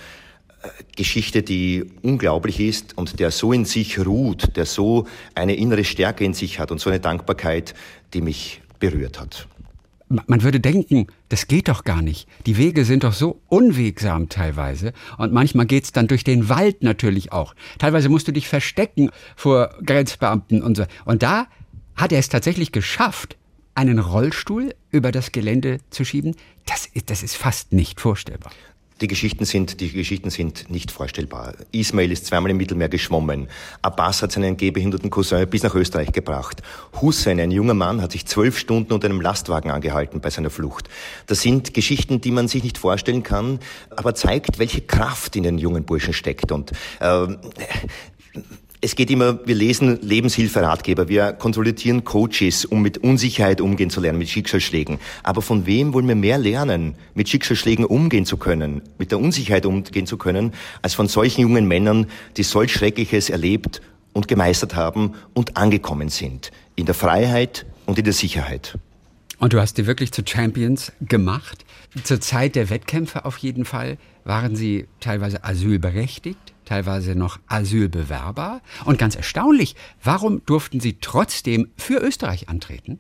[0.96, 6.24] Geschichte, die unglaublich ist und der so in sich ruht, der so eine innere Stärke
[6.24, 7.74] in sich hat und so eine Dankbarkeit,
[8.14, 9.48] die mich berührt hat.
[10.28, 12.28] Man würde denken, das geht doch gar nicht.
[12.46, 14.94] Die Wege sind doch so unwegsam teilweise.
[15.18, 17.56] Und manchmal geht's dann durch den Wald natürlich auch.
[17.80, 20.84] Teilweise musst du dich verstecken vor Grenzbeamten und so.
[21.06, 21.48] Und da
[21.96, 23.38] hat er es tatsächlich geschafft,
[23.76, 26.36] einen Rollstuhl über das Gelände zu schieben.
[26.66, 28.52] Das ist, das ist fast nicht vorstellbar.
[29.02, 31.56] Die Geschichten sind, die Geschichten sind nicht vorstellbar.
[31.72, 33.48] Ismail ist zweimal im Mittelmeer geschwommen.
[33.82, 36.62] Abbas hat seinen gehbehinderten Cousin bis nach Österreich gebracht.
[37.02, 40.90] Hussein, ein junger Mann, hat sich zwölf Stunden unter einem Lastwagen angehalten bei seiner Flucht.
[41.26, 45.58] Das sind Geschichten, die man sich nicht vorstellen kann, aber zeigt, welche Kraft in den
[45.58, 46.52] jungen Burschen steckt.
[46.52, 47.28] Und äh,
[48.84, 54.20] es geht immer, wir lesen Lebenshilferatgeber, wir konsolidieren Coaches, um mit Unsicherheit umgehen zu lernen,
[54.20, 55.00] mit Schicksalsschlägen.
[55.24, 59.66] Aber von wem wollen wir mehr lernen, mit Schicksalsschlägen umgehen zu können, mit der Unsicherheit
[59.66, 65.14] umgehen zu können, als von solchen jungen Männern, die solch Schreckliches erlebt und gemeistert haben
[65.34, 66.52] und angekommen sind.
[66.76, 68.78] In der Freiheit und in der Sicherheit.
[69.40, 71.64] Und du hast die wirklich zu Champions gemacht.
[72.04, 78.62] Zur Zeit der Wettkämpfe auf jeden Fall waren sie teilweise asylberechtigt teilweise noch Asylbewerber.
[78.86, 83.00] Und ganz erstaunlich, warum durften sie trotzdem für Österreich antreten?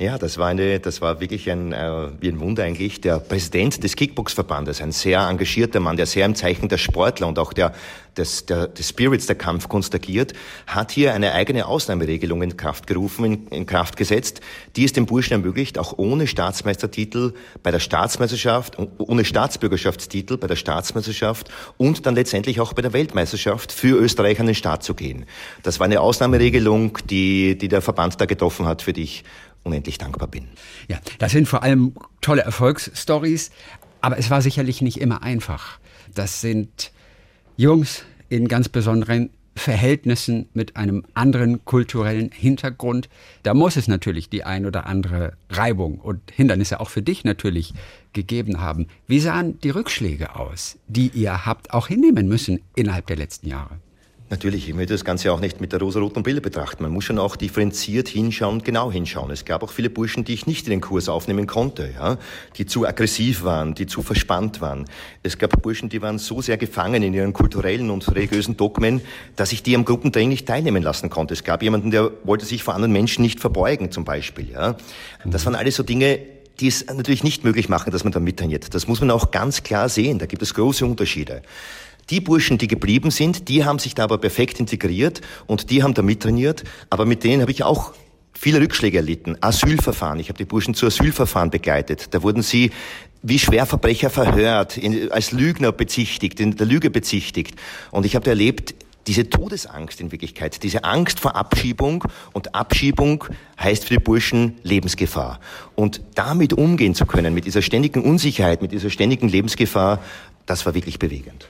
[0.00, 3.00] Ja, das war eine, das war wirklich ein, äh, wie ein Wunder eigentlich.
[3.00, 7.36] Der Präsident des Kickboxverbandes, ein sehr engagierter Mann, der sehr im Zeichen der Sportler und
[7.36, 7.74] auch der,
[8.16, 10.34] des, der, des Spirits der Kampfkunst agiert,
[10.68, 14.40] hat hier eine eigene Ausnahmeregelung in Kraft gerufen, in, in Kraft gesetzt,
[14.76, 17.34] die es dem Burschen ermöglicht, auch ohne Staatsmeistertitel
[17.64, 23.72] bei der Staatsmeisterschaft, ohne Staatsbürgerschaftstitel bei der Staatsmeisterschaft und dann letztendlich auch bei der Weltmeisterschaft
[23.72, 25.26] für Österreich an den Start zu gehen.
[25.64, 29.24] Das war eine Ausnahmeregelung, die, die der Verband da getroffen hat, für dich
[29.62, 30.48] unendlich dankbar bin.
[30.88, 33.50] Ja, das sind vor allem tolle Erfolgsstories,
[34.00, 35.78] aber es war sicherlich nicht immer einfach.
[36.14, 36.92] Das sind
[37.56, 43.08] Jungs in ganz besonderen Verhältnissen mit einem anderen kulturellen Hintergrund.
[43.42, 47.74] Da muss es natürlich die ein oder andere Reibung und Hindernisse auch für dich natürlich
[48.12, 48.86] gegeben haben.
[49.06, 53.80] Wie sahen die Rückschläge aus, die ihr habt auch hinnehmen müssen innerhalb der letzten Jahre?
[54.30, 56.82] Natürlich, ich möchte das Ganze auch nicht mit der rosa-roten Brille betrachten.
[56.82, 59.30] Man muss schon auch differenziert hinschauen genau hinschauen.
[59.30, 62.18] Es gab auch viele Burschen, die ich nicht in den Kurs aufnehmen konnte, ja,
[62.56, 64.84] die zu aggressiv waren, die zu verspannt waren.
[65.22, 69.00] Es gab Burschen, die waren so sehr gefangen in ihren kulturellen und religiösen Dogmen,
[69.36, 71.32] dass ich die am Gruppentraining nicht teilnehmen lassen konnte.
[71.32, 74.50] Es gab jemanden, der wollte sich vor anderen Menschen nicht verbeugen, zum Beispiel.
[74.50, 74.76] Ja.
[75.24, 76.18] Das waren alles so Dinge,
[76.60, 78.74] die es natürlich nicht möglich machen, dass man da mittrainiert.
[78.74, 80.18] Das muss man auch ganz klar sehen.
[80.18, 81.42] Da gibt es große Unterschiede.
[82.10, 85.94] Die Burschen, die geblieben sind, die haben sich da aber perfekt integriert und die haben
[85.94, 86.64] da mittrainiert.
[86.88, 87.92] Aber mit denen habe ich auch
[88.32, 89.36] viele Rückschläge erlitten.
[89.40, 90.18] Asylverfahren.
[90.20, 92.14] Ich habe die Burschen zu Asylverfahren begleitet.
[92.14, 92.70] Da wurden sie
[93.22, 97.56] wie Schwerverbrecher verhört, in, als Lügner bezichtigt, in der Lüge bezichtigt.
[97.90, 98.74] Und ich habe erlebt,
[99.06, 103.24] diese Todesangst in Wirklichkeit, diese Angst vor Abschiebung und Abschiebung
[103.60, 105.40] heißt für die Burschen Lebensgefahr.
[105.74, 110.00] Und damit umgehen zu können, mit dieser ständigen Unsicherheit, mit dieser ständigen Lebensgefahr,
[110.46, 111.48] das war wirklich bewegend.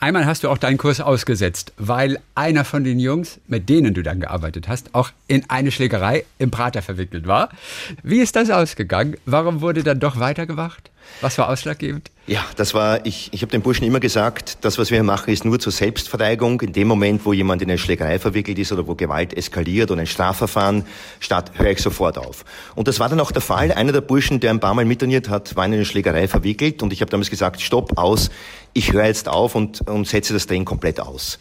[0.00, 4.02] Einmal hast du auch deinen Kurs ausgesetzt, weil einer von den Jungs, mit denen du
[4.02, 7.50] dann gearbeitet hast, auch in eine Schlägerei im Prater verwickelt war.
[8.02, 9.16] Wie ist das ausgegangen?
[9.26, 10.90] Warum wurde dann doch weitergewacht?
[11.20, 12.10] Was war ausschlaggebend?
[12.26, 15.32] Ja, das war, ich, ich habe den Burschen immer gesagt, das, was wir hier machen,
[15.32, 16.60] ist nur zur Selbstverteidigung.
[16.60, 20.00] In dem Moment, wo jemand in eine Schlägerei verwickelt ist oder wo Gewalt eskaliert oder
[20.00, 20.84] ein Strafverfahren
[21.20, 22.44] statt, höre ich sofort auf.
[22.74, 23.72] Und das war dann auch der Fall.
[23.72, 26.92] Einer der Burschen, der ein paar Mal mittrainiert hat, war in eine Schlägerei verwickelt und
[26.92, 28.30] ich habe damals gesagt, stopp, aus,
[28.72, 31.38] ich höre jetzt auf und, und setze das Training komplett aus.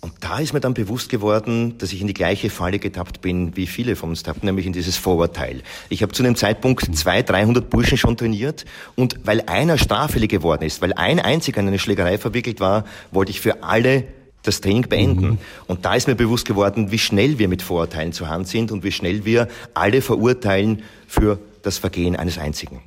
[0.00, 3.56] Und da ist mir dann bewusst geworden, dass ich in die gleiche Falle getappt bin,
[3.56, 5.62] wie viele von uns tappen, nämlich in dieses Vorurteil.
[5.88, 10.62] Ich habe zu dem Zeitpunkt zwei, 300 Burschen schon trainiert und weil einer straffällig geworden
[10.62, 14.04] ist, weil ein einziger in eine Schlägerei verwickelt war, wollte ich für alle
[14.44, 15.30] das Training beenden.
[15.30, 15.38] Mhm.
[15.66, 18.84] Und da ist mir bewusst geworden, wie schnell wir mit Vorurteilen zur Hand sind und
[18.84, 22.80] wie schnell wir alle verurteilen für das Vergehen eines einzigen.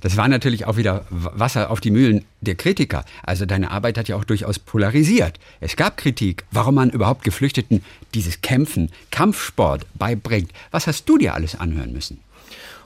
[0.00, 3.04] Das war natürlich auch wieder Wasser auf die Mühlen der Kritiker.
[3.22, 5.38] Also deine Arbeit hat ja auch durchaus polarisiert.
[5.60, 10.50] Es gab Kritik, warum man überhaupt Geflüchteten dieses Kämpfen, Kampfsport beibringt.
[10.70, 12.20] Was hast du dir alles anhören müssen?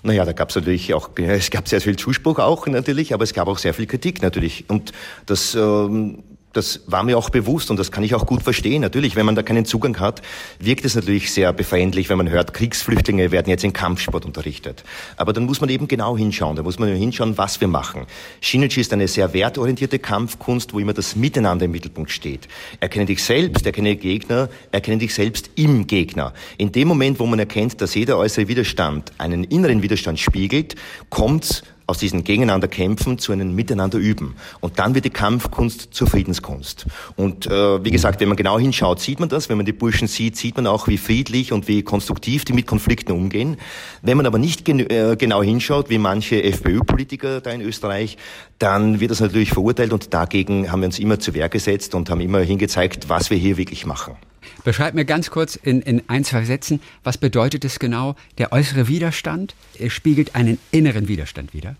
[0.02, 3.34] Naja, da gab es natürlich auch, es gab sehr viel Zuspruch auch natürlich, aber es
[3.34, 4.64] gab auch sehr viel Kritik natürlich.
[4.68, 4.92] Und
[5.26, 8.82] das ähm, das war mir auch bewusst und das kann ich auch gut verstehen.
[8.82, 10.20] Natürlich, wenn man da keinen Zugang hat,
[10.58, 14.82] wirkt es natürlich sehr befremdlich, wenn man hört, Kriegsflüchtlinge werden jetzt in Kampfsport unterrichtet.
[15.16, 16.56] Aber dann muss man eben genau hinschauen.
[16.56, 18.06] Da muss man hinschauen, was wir machen.
[18.40, 22.48] Shinichi ist eine sehr wertorientierte Kampfkunst, wo immer das Miteinander im Mittelpunkt steht.
[22.80, 26.32] Erkenne dich selbst, erkenne Gegner, erkenne dich selbst im Gegner.
[26.58, 30.74] In dem Moment, wo man erkennt, dass jeder äußere Widerstand einen inneren Widerstand spiegelt,
[31.10, 34.36] kommt's aus diesen Gegeneinander kämpfen zu einem Miteinander üben.
[34.60, 36.86] Und dann wird die Kampfkunst zur Friedenskunst.
[37.16, 39.48] Und äh, wie gesagt, wenn man genau hinschaut, sieht man das.
[39.48, 42.66] Wenn man die Burschen sieht, sieht man auch, wie friedlich und wie konstruktiv die mit
[42.66, 43.56] Konflikten umgehen.
[44.02, 48.16] Wenn man aber nicht gen äh, genau hinschaut, wie manche FPÖ-Politiker da in Österreich,
[48.58, 52.08] dann wird das natürlich verurteilt und dagegen haben wir uns immer zu Wehr gesetzt und
[52.08, 54.16] haben immer hingezeigt, was wir hier wirklich machen.
[54.64, 58.16] Beschreib mir ganz kurz in, in ein, zwei Sätzen, was bedeutet es genau?
[58.38, 61.76] Der äußere Widerstand er spiegelt einen inneren Widerstand wider.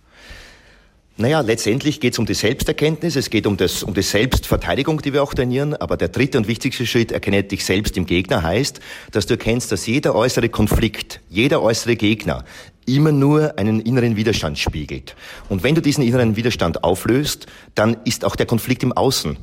[1.16, 5.12] Naja, letztendlich geht es um die Selbsterkenntnis, es geht um, das, um die Selbstverteidigung, die
[5.12, 8.80] wir auch trainieren, aber der dritte und wichtigste Schritt, erkenne dich selbst im Gegner, heißt,
[9.12, 12.46] dass du erkennst, dass jeder äußere Konflikt, jeder äußere Gegner
[12.86, 15.14] immer nur einen inneren Widerstand spiegelt.
[15.50, 19.36] Und wenn du diesen inneren Widerstand auflöst, dann ist auch der Konflikt im Außen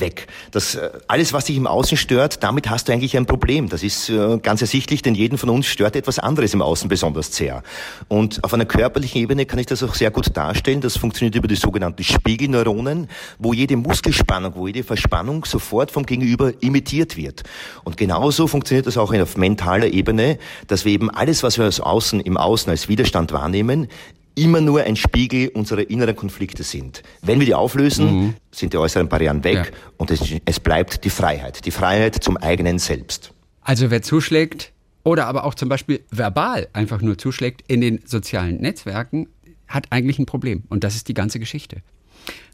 [0.00, 0.26] weg.
[0.50, 3.68] Das, äh, alles, was dich im Außen stört, damit hast du eigentlich ein Problem.
[3.68, 7.34] Das ist äh, ganz ersichtlich, denn jeden von uns stört etwas anderes im Außen besonders
[7.34, 7.62] sehr.
[8.08, 10.80] Und auf einer körperlichen Ebene kann ich das auch sehr gut darstellen.
[10.80, 16.52] Das funktioniert über die sogenannten Spiegelneuronen, wo jede Muskelspannung, wo jede Verspannung sofort vom Gegenüber
[16.60, 17.42] imitiert wird.
[17.84, 21.80] Und genauso funktioniert das auch auf mentaler Ebene, dass wir eben alles, was wir aus
[21.80, 23.88] Außen, im Außen als Widerstand wahrnehmen,
[24.36, 27.02] immer nur ein Spiegel unserer inneren Konflikte sind.
[27.22, 28.34] Wenn wir die auflösen, mhm.
[28.52, 29.78] sind die äußeren Barrieren weg ja.
[29.96, 31.64] und es, es bleibt die Freiheit.
[31.64, 33.32] Die Freiheit zum eigenen Selbst.
[33.62, 34.72] Also wer zuschlägt
[35.02, 39.28] oder aber auch zum Beispiel verbal einfach nur zuschlägt in den sozialen Netzwerken,
[39.66, 40.64] hat eigentlich ein Problem.
[40.68, 41.82] Und das ist die ganze Geschichte.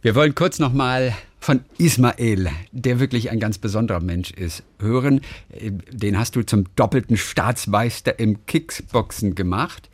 [0.03, 5.21] Wir wollen kurz nochmal von Ismael, der wirklich ein ganz besonderer Mensch ist, hören.
[5.91, 9.91] Den hast du zum doppelten Staatsmeister im Kickboxen gemacht.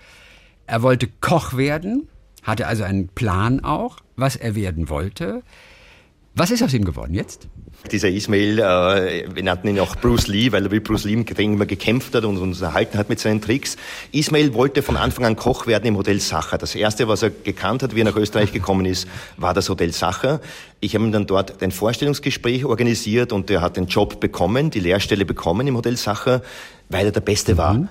[0.68, 2.09] Er wollte Koch werden,
[2.42, 5.42] hatte also einen Plan auch, was er werden wollte.
[6.35, 7.48] Was ist aus ihm geworden jetzt?
[7.90, 11.22] Dieser Ismail, äh, wir nannten ihn auch Bruce Lee, weil er wie Bruce Lee im
[11.22, 13.78] Ring immer gekämpft hat und uns erhalten hat mit seinen Tricks.
[14.12, 16.59] Ismail wollte von Anfang an Koch werden im Hotel Sacher.
[16.59, 19.92] Das erste, was er gekannt hat, wie er nach Österreich gekommen ist, war das Hotel
[19.94, 20.42] Sacher.
[20.81, 24.81] Ich habe ihm dann dort ein Vorstellungsgespräch organisiert und er hat den Job bekommen, die
[24.81, 26.42] Lehrstelle bekommen im Hotel Sacher,
[26.90, 27.72] weil er der Beste war.
[27.72, 27.88] Mhm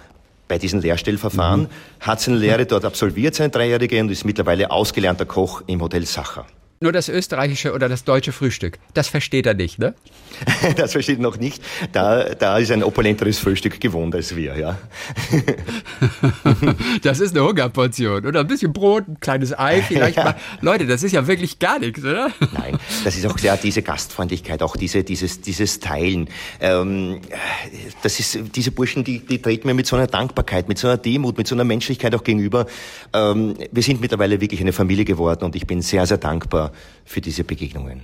[0.47, 1.67] bei diesen Lehrstellverfahren, mhm.
[1.99, 6.45] hat seine Lehre dort absolviert, seine Dreijährige, und ist mittlerweile ausgelernter Koch im Hotel Sacher.
[6.79, 9.95] Nur das österreichische oder das deutsche Frühstück, das versteht er nicht, ne?
[10.75, 11.63] das versteht er noch nicht.
[11.91, 14.77] Da, da ist ein opulenteres Frühstück gewohnt als wir, ja.
[17.01, 18.27] das ist eine Hungerportion.
[18.27, 20.23] Oder ein bisschen Brot, ein kleines Ei vielleicht ja.
[20.25, 20.35] mal.
[20.61, 22.29] Leute, das ist ja wirklich gar nichts, oder?
[22.53, 26.29] Nein, das ist auch sehr diese Gastfreundlichkeit, auch diese, dieses, dieses Teilen.
[26.59, 27.21] Ähm,
[28.03, 30.97] das ist, diese Burschen, die, die treten mir mit so einer Dankbarkeit, mit so einer
[30.97, 32.67] Demut, mit so einer Menschlichkeit auch gegenüber.
[33.13, 36.66] Ähm, wir sind mittlerweile wirklich eine Familie geworden und ich bin sehr, sehr dankbar
[37.05, 38.03] für diese Begegnungen.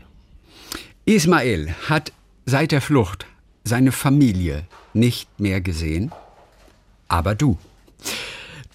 [1.06, 2.12] Ismael hat
[2.46, 3.26] seit der Flucht
[3.64, 6.12] seine Familie nicht mehr gesehen,
[7.08, 7.58] aber du.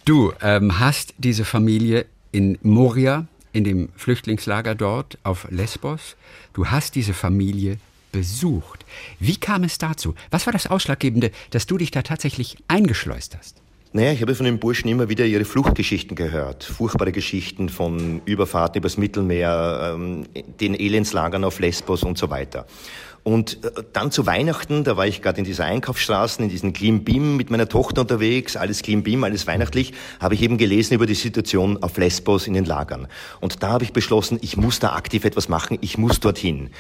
[0.05, 6.16] Du ähm, hast diese Familie in Moria, in dem Flüchtlingslager dort auf Lesbos.
[6.53, 7.79] Du hast diese Familie
[8.12, 8.85] besucht.
[9.20, 10.14] Wie kam es dazu?
[10.31, 13.61] Was war das Ausschlaggebende, dass du dich da tatsächlich eingeschleust hast?
[13.92, 16.62] Naja, ich habe von den Burschen immer wieder ihre Fluchtgeschichten gehört.
[16.62, 20.27] Furchtbare Geschichten von Überfahrten übers Mittelmeer, ähm,
[20.61, 22.66] den Elendslagern auf Lesbos und so weiter.
[23.22, 27.37] Und äh, dann zu Weihnachten, da war ich gerade in dieser Einkaufsstraßen, in diesem Klimbim
[27.37, 31.83] mit meiner Tochter unterwegs, alles Klimbim, alles weihnachtlich, habe ich eben gelesen über die Situation
[31.83, 33.09] auf Lesbos in den Lagern.
[33.40, 36.70] Und da habe ich beschlossen, ich muss da aktiv etwas machen, ich muss dorthin.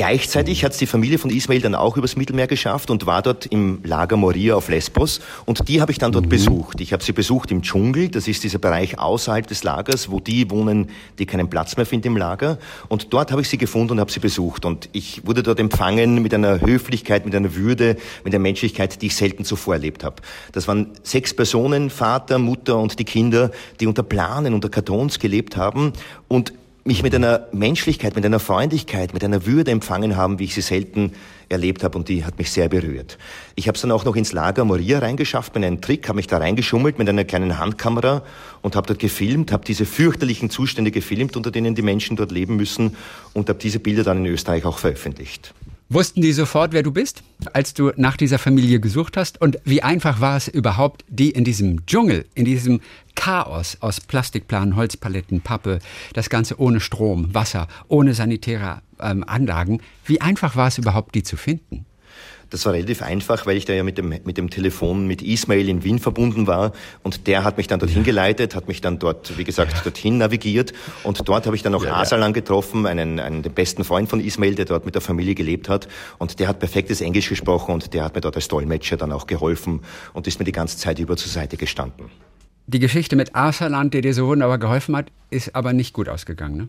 [0.00, 3.44] Gleichzeitig hat es die Familie von Ismail dann auch übers Mittelmeer geschafft und war dort
[3.44, 5.20] im Lager Moria auf Lesbos.
[5.44, 6.30] Und die habe ich dann dort mhm.
[6.30, 6.80] besucht.
[6.80, 8.08] Ich habe sie besucht im Dschungel.
[8.08, 12.06] Das ist dieser Bereich außerhalb des Lagers, wo die wohnen, die keinen Platz mehr finden
[12.06, 12.58] im Lager.
[12.88, 14.64] Und dort habe ich sie gefunden und habe sie besucht.
[14.64, 19.08] Und ich wurde dort empfangen mit einer Höflichkeit, mit einer Würde, mit einer Menschlichkeit, die
[19.08, 20.16] ich selten zuvor erlebt habe.
[20.52, 25.58] Das waren sechs Personen, Vater, Mutter und die Kinder, die unter Planen, unter Kartons gelebt
[25.58, 25.92] haben.
[26.26, 30.54] Und mich mit einer Menschlichkeit, mit einer Freundlichkeit, mit einer Würde empfangen haben, wie ich
[30.54, 31.12] sie selten
[31.48, 33.18] erlebt habe und die hat mich sehr berührt.
[33.54, 36.26] Ich habe es dann auch noch ins Lager Moria reingeschafft mit einem Trick, habe mich
[36.26, 38.22] da reingeschummelt mit einer kleinen Handkamera
[38.62, 42.56] und habe dort gefilmt, habe diese fürchterlichen Zustände gefilmt, unter denen die Menschen dort leben
[42.56, 42.96] müssen
[43.34, 45.52] und habe diese Bilder dann in Österreich auch veröffentlicht.
[45.92, 49.40] Wussten die sofort, wer du bist, als du nach dieser Familie gesucht hast?
[49.40, 52.80] Und wie einfach war es überhaupt, die in diesem Dschungel, in diesem
[53.16, 55.80] Chaos aus Plastikplanen, Holzpaletten, Pappe,
[56.12, 61.24] das Ganze ohne Strom, Wasser, ohne sanitäre ähm, Anlagen, wie einfach war es überhaupt, die
[61.24, 61.84] zu finden?
[62.50, 65.68] Das war relativ einfach, weil ich da ja mit dem, mit dem Telefon mit Ismail
[65.68, 66.72] in Wien verbunden war
[67.04, 69.80] und der hat mich dann dorthin geleitet, hat mich dann dort, wie gesagt, ja.
[69.84, 70.72] dorthin navigiert
[71.04, 74.20] und dort habe ich dann auch ja, Asalan getroffen, einen, einen den besten Freund von
[74.20, 75.86] Ismail, der dort mit der Familie gelebt hat
[76.18, 79.28] und der hat perfektes Englisch gesprochen und der hat mir dort als Dolmetscher dann auch
[79.28, 79.82] geholfen
[80.12, 82.06] und ist mir die ganze Zeit über zur Seite gestanden.
[82.66, 86.56] Die Geschichte mit Asalan, der dir so wunderbar geholfen hat, ist aber nicht gut ausgegangen,
[86.56, 86.68] ne?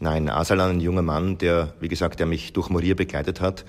[0.00, 3.64] Nein, Asalan, ein junger Mann, der, wie gesagt, der mich durch Moria begleitet hat,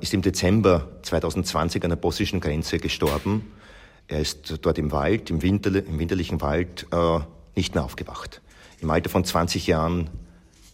[0.00, 3.52] ist im Dezember 2020 an der bosnischen Grenze gestorben.
[4.08, 7.18] Er ist dort im Wald, im, Winter, im winterlichen Wald, äh,
[7.54, 8.40] nicht mehr aufgewacht.
[8.80, 10.10] Im Alter von 20 Jahren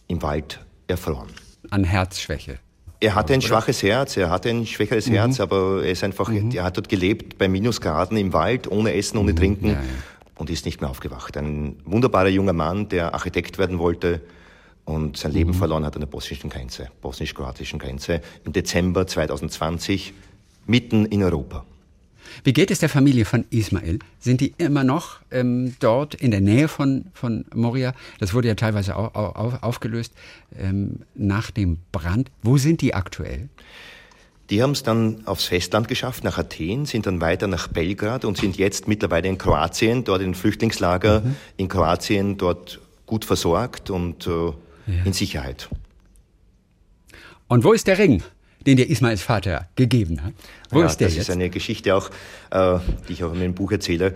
[0.07, 1.29] im Wald erfroren.
[1.69, 2.59] An Herzschwäche.
[2.99, 5.13] Er hatte ein schwaches Herz, er hatte ein schwächeres mhm.
[5.13, 6.51] Herz, aber er ist einfach, mhm.
[6.51, 9.35] er hat dort gelebt bei Minusgraden im Wald, ohne Essen, ohne mhm.
[9.35, 9.79] Trinken ja, ja.
[10.35, 11.37] und ist nicht mehr aufgewacht.
[11.37, 14.21] Ein wunderbarer junger Mann, der Architekt werden wollte,
[14.87, 15.55] und sein Leben mhm.
[15.55, 20.13] verloren hat an der bosnischen Grenze, bosnisch-kroatischen Grenze, im Dezember 2020,
[20.65, 21.65] mitten in Europa.
[22.43, 23.99] Wie geht es der Familie von Ismail?
[24.19, 27.93] Sind die immer noch ähm, dort in der Nähe von, von Moria?
[28.19, 30.13] Das wurde ja teilweise au, au, aufgelöst
[30.57, 32.31] ähm, nach dem Brand.
[32.41, 33.49] Wo sind die aktuell?
[34.49, 38.37] Die haben es dann aufs Festland geschafft, nach Athen, sind dann weiter nach Belgrad und
[38.37, 41.35] sind jetzt mittlerweile in Kroatien, dort in Flüchtlingslager mhm.
[41.57, 44.51] in Kroatien, dort gut versorgt und äh,
[44.87, 45.03] ja.
[45.05, 45.69] in Sicherheit.
[47.47, 48.23] Und wo ist der Ring?
[48.65, 50.33] den dir Ismails Vater gegeben hat.
[50.69, 51.29] Wo ja, ist der das jetzt?
[51.29, 52.09] ist eine Geschichte auch,
[52.51, 54.13] äh, die ich auch in meinem Buch erzähle.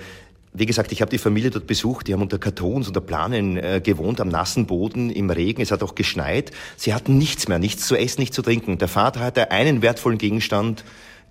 [0.53, 2.07] Wie gesagt, ich habe die Familie dort besucht.
[2.07, 5.61] Die haben unter Kartons, unter Planen äh, gewohnt, am nassen Boden, im Regen.
[5.61, 6.51] Es hat auch geschneit.
[6.75, 8.77] Sie hatten nichts mehr, nichts zu essen, nichts zu trinken.
[8.77, 10.83] Der Vater hatte einen wertvollen Gegenstand,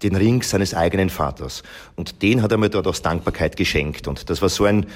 [0.03, 1.63] den Ring seines eigenen Vaters.
[1.97, 4.09] Und den hat er mir dort aus Dankbarkeit geschenkt.
[4.09, 4.87] Und das war so ein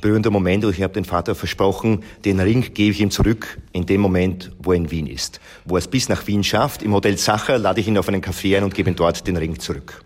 [0.00, 0.64] berührender Moment.
[0.64, 4.50] Und ich habe dem Vater versprochen, den Ring gebe ich ihm zurück in dem Moment,
[4.58, 5.40] wo er in Wien ist.
[5.64, 8.22] Wo er es bis nach Wien schafft, im Hotel Sacher, lade ich ihn auf einen
[8.22, 10.02] Café ein und gebe ihm dort den Ring zurück.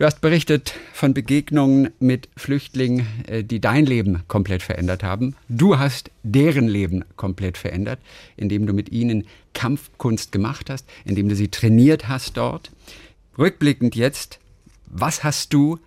[0.00, 5.36] Du hast berichtet von Begegnungen mit Flüchtlingen, äh, die dein Leben komplett verändert haben.
[5.50, 7.98] Du hast deren Leben komplett verändert,
[8.38, 12.70] indem du mit ihnen Kampfkunst gemacht hast, indem du sie trainiert hast dort.
[13.40, 14.38] Rückblickend jetzt,
[14.84, 15.78] was hast du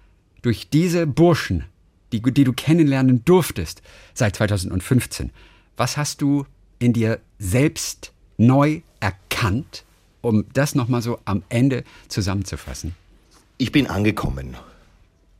[0.42, 1.66] durch diese Burschen,
[2.12, 3.84] die, die du kennenlernen durftest
[4.16, 5.30] seit 2015,
[5.78, 6.48] was hast du
[6.80, 9.86] in dir selbst neu erkannt,
[10.22, 12.96] um das nochmal so am Ende zusammenzufassen?
[13.60, 14.58] Ich bin angekommen.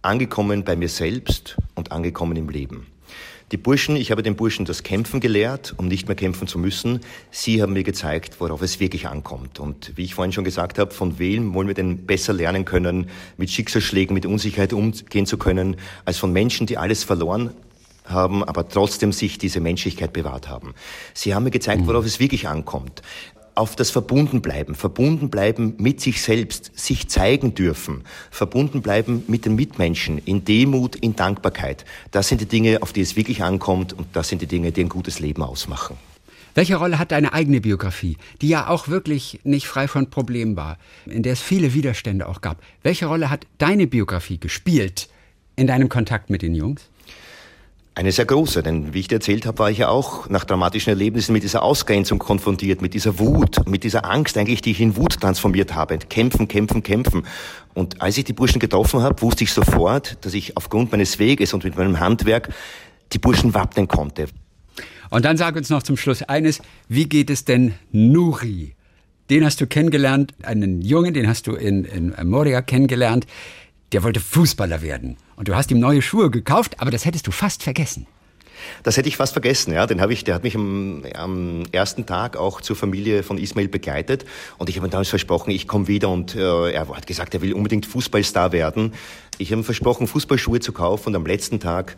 [0.04, 2.86] Angekommen bei mir selbst und angekommen im Leben.
[3.54, 7.02] Die Burschen, ich habe den Burschen das Kämpfen gelehrt, um nicht mehr kämpfen zu müssen.
[7.30, 9.60] Sie haben mir gezeigt, worauf es wirklich ankommt.
[9.60, 13.12] Und wie ich vorhin schon gesagt habe, von wem wollen wir denn besser lernen können,
[13.38, 17.52] mit Schicksalsschlägen, mit Unsicherheit umgehen zu können, als von Menschen, die alles verloren
[18.06, 20.74] haben, aber trotzdem sich diese Menschlichkeit bewahrt haben.
[21.14, 23.04] Sie haben mir gezeigt, worauf es wirklich ankommt
[23.56, 29.56] auf das Verbundenbleiben, verbunden bleiben mit sich selbst, sich zeigen dürfen, verbunden bleiben mit den
[29.56, 31.86] Mitmenschen, in Demut, in Dankbarkeit.
[32.12, 34.82] Das sind die Dinge, auf die es wirklich ankommt und das sind die Dinge, die
[34.82, 35.98] ein gutes Leben ausmachen.
[36.56, 40.78] Welche Rolle hat deine eigene Biografie, die ja auch wirklich nicht frei von Problemen war,
[41.06, 42.62] in der es viele Widerstände auch gab?
[42.84, 45.10] Welche Rolle hat deine Biografie gespielt
[45.56, 46.90] in deinem Kontakt mit den Jungs?
[47.96, 50.90] Eine sehr große, denn wie ich dir erzählt habe, war ich ja auch nach dramatischen
[50.90, 54.98] Erlebnissen mit dieser Ausgrenzung konfrontiert, mit dieser Wut, mit dieser Angst eigentlich, die ich in
[54.98, 56.00] Wut transformiert habe.
[56.00, 57.28] Kämpfen, kämpfen, kämpfen.
[57.76, 61.54] Und als ich die Burschen getroffen habe, wusste ich sofort, dass ich aufgrund meines Weges
[61.54, 62.50] und mit meinem Handwerk
[63.12, 64.26] die Burschen wappnen konnte.
[65.12, 68.74] Und dann sag uns noch zum Schluss eines, wie geht es denn Nuri?
[69.30, 73.28] Den hast du kennengelernt, einen Jungen, den hast du in, in Moria kennengelernt
[73.94, 75.18] der wollte Fußballer werden.
[75.36, 78.08] Und du hast ihm neue Schuhe gekauft, aber das hättest du fast vergessen.
[78.84, 79.86] Das hätte ich fast vergessen, ja.
[79.86, 83.68] Den habe ich, der hat mich am, am, ersten Tag auch zur Familie von Ismail
[83.68, 84.26] begleitet
[84.58, 87.42] und ich habe ihm damals versprochen, ich komme wieder und äh, er hat gesagt, er
[87.42, 88.94] will unbedingt Fußballstar werden.
[89.38, 91.98] Ich habe ihm versprochen, Fußballschuhe zu kaufen und am letzten Tag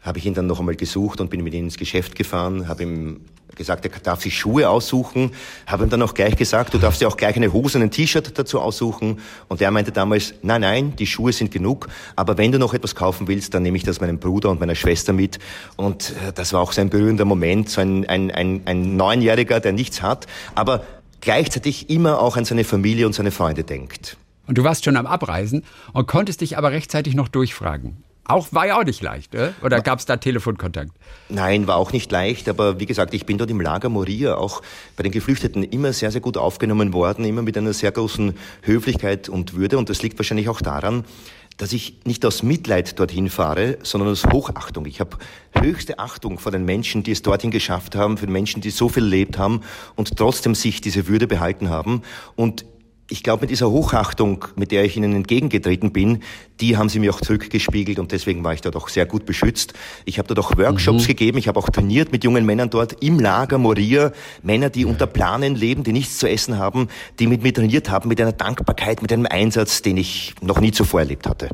[0.00, 2.82] habe ich ihn dann noch einmal gesucht und bin mit ihm ins Geschäft gefahren, habe
[2.82, 3.20] ihm
[3.54, 5.32] gesagt, er darf sich Schuhe aussuchen,
[5.66, 8.38] habe dann auch gleich gesagt, du darfst dir auch gleich eine Hose und ein T-Shirt
[8.38, 9.20] dazu aussuchen.
[9.48, 12.94] Und er meinte damals, nein, nein, die Schuhe sind genug, aber wenn du noch etwas
[12.94, 15.38] kaufen willst, dann nehme ich das meinem Bruder und meiner Schwester mit.
[15.76, 19.72] Und äh, das war auch so berührender Moment, so ein, ein, ein, ein Neunjähriger, der
[19.72, 20.84] nichts hat, aber
[21.20, 24.16] gleichzeitig immer auch an seine Familie und seine Freunde denkt.
[24.46, 28.04] Und du warst schon am Abreisen und konntest dich aber rechtzeitig noch durchfragen.
[28.26, 29.52] Auch war ja auch nicht leicht, äh?
[29.62, 30.92] oder gab es da Telefonkontakt?
[31.28, 34.62] Nein, war auch nicht leicht, aber wie gesagt, ich bin dort im Lager Moria auch
[34.96, 39.28] bei den Geflüchteten immer sehr, sehr gut aufgenommen worden, immer mit einer sehr großen Höflichkeit
[39.28, 41.04] und Würde und das liegt wahrscheinlich auch daran,
[41.56, 44.86] dass ich nicht aus Mitleid dorthin fahre, sondern aus Hochachtung.
[44.86, 45.18] Ich habe
[45.52, 49.04] höchste Achtung vor den Menschen, die es dorthin geschafft haben, für Menschen, die so viel
[49.04, 49.60] erlebt haben
[49.94, 52.02] und trotzdem sich diese Würde behalten haben.
[52.34, 52.64] Und
[53.08, 56.22] ich glaube, mit dieser Hochachtung, mit der ich Ihnen entgegengetreten bin,
[56.60, 59.74] die haben Sie mir auch zurückgespiegelt und deswegen war ich dort auch sehr gut beschützt.
[60.04, 61.08] Ich habe dort auch Workshops mhm.
[61.08, 65.06] gegeben, ich habe auch trainiert mit jungen Männern dort im Lager Moria, Männer, die unter
[65.06, 66.88] Planen leben, die nichts zu essen haben,
[67.18, 70.72] die mit mir trainiert haben, mit einer Dankbarkeit, mit einem Einsatz, den ich noch nie
[70.72, 71.50] zuvor erlebt hatte.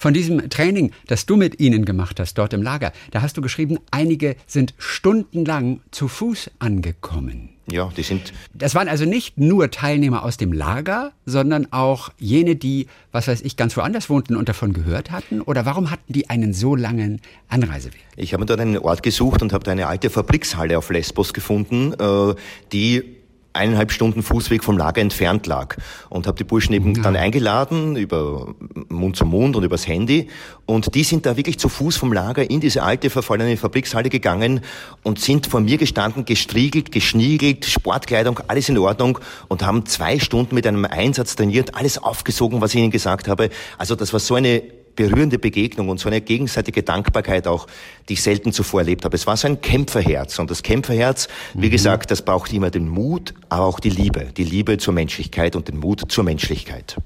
[0.00, 3.40] Von diesem Training, das du mit ihnen gemacht hast, dort im Lager, da hast du
[3.40, 7.57] geschrieben, einige sind stundenlang zu Fuß angekommen.
[7.70, 8.32] Ja, die sind.
[8.54, 13.42] Das waren also nicht nur Teilnehmer aus dem Lager, sondern auch jene, die, was weiß
[13.42, 15.42] ich, ganz woanders wohnten und davon gehört hatten?
[15.42, 18.00] Oder warum hatten die einen so langen Anreiseweg?
[18.16, 22.34] Ich habe dort einen Ort gesucht und habe eine alte Fabrikshalle auf Lesbos gefunden, äh,
[22.72, 23.17] die
[23.58, 25.76] eineinhalb Stunden Fußweg vom Lager entfernt lag.
[26.08, 27.02] Und habe die Burschen eben ja.
[27.02, 28.54] dann eingeladen über
[28.88, 30.28] Mund zu Mund und übers Handy.
[30.64, 34.60] Und die sind da wirklich zu Fuß vom Lager in diese alte verfallene Fabrikshalle gegangen
[35.02, 40.54] und sind vor mir gestanden, gestriegelt, geschniegelt, Sportkleidung, alles in Ordnung und haben zwei Stunden
[40.54, 43.50] mit einem Einsatz trainiert, alles aufgesogen, was ich ihnen gesagt habe.
[43.76, 44.62] Also das war so eine
[44.98, 47.68] berührende Begegnung und so eine gegenseitige Dankbarkeit auch,
[48.08, 49.14] die ich selten zuvor erlebt habe.
[49.14, 51.70] Es war so ein Kämpferherz und das Kämpferherz, wie mhm.
[51.70, 55.68] gesagt, das braucht immer den Mut, aber auch die Liebe, die Liebe zur Menschlichkeit und
[55.68, 56.96] den Mut zur Menschlichkeit.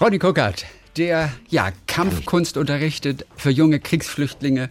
[0.00, 0.64] Ronny Kokert,
[0.96, 4.68] der ja Kampfkunst unterrichtet für junge Kriegsflüchtlinge,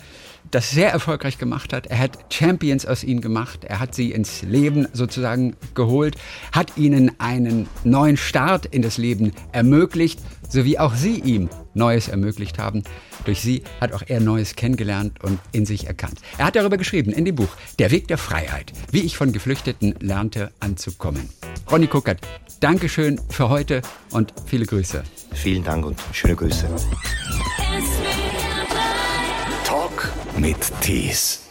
[0.53, 1.87] das sehr erfolgreich gemacht hat.
[1.87, 3.63] Er hat Champions aus ihnen gemacht.
[3.63, 6.15] Er hat sie ins Leben sozusagen geholt,
[6.51, 12.07] hat ihnen einen neuen Start in das Leben ermöglicht, so wie auch sie ihm Neues
[12.07, 12.83] ermöglicht haben.
[13.25, 16.19] Durch sie hat auch er Neues kennengelernt und in sich erkannt.
[16.37, 17.49] Er hat darüber geschrieben in dem Buch
[17.79, 21.29] Der Weg der Freiheit, wie ich von Geflüchteten lernte anzukommen.
[21.71, 22.19] Ronny Kuckert,
[22.59, 23.81] Dankeschön für heute
[24.11, 25.03] und viele Grüße.
[25.33, 26.69] Vielen Dank und schöne Grüße.
[30.38, 31.42] Mit Tees.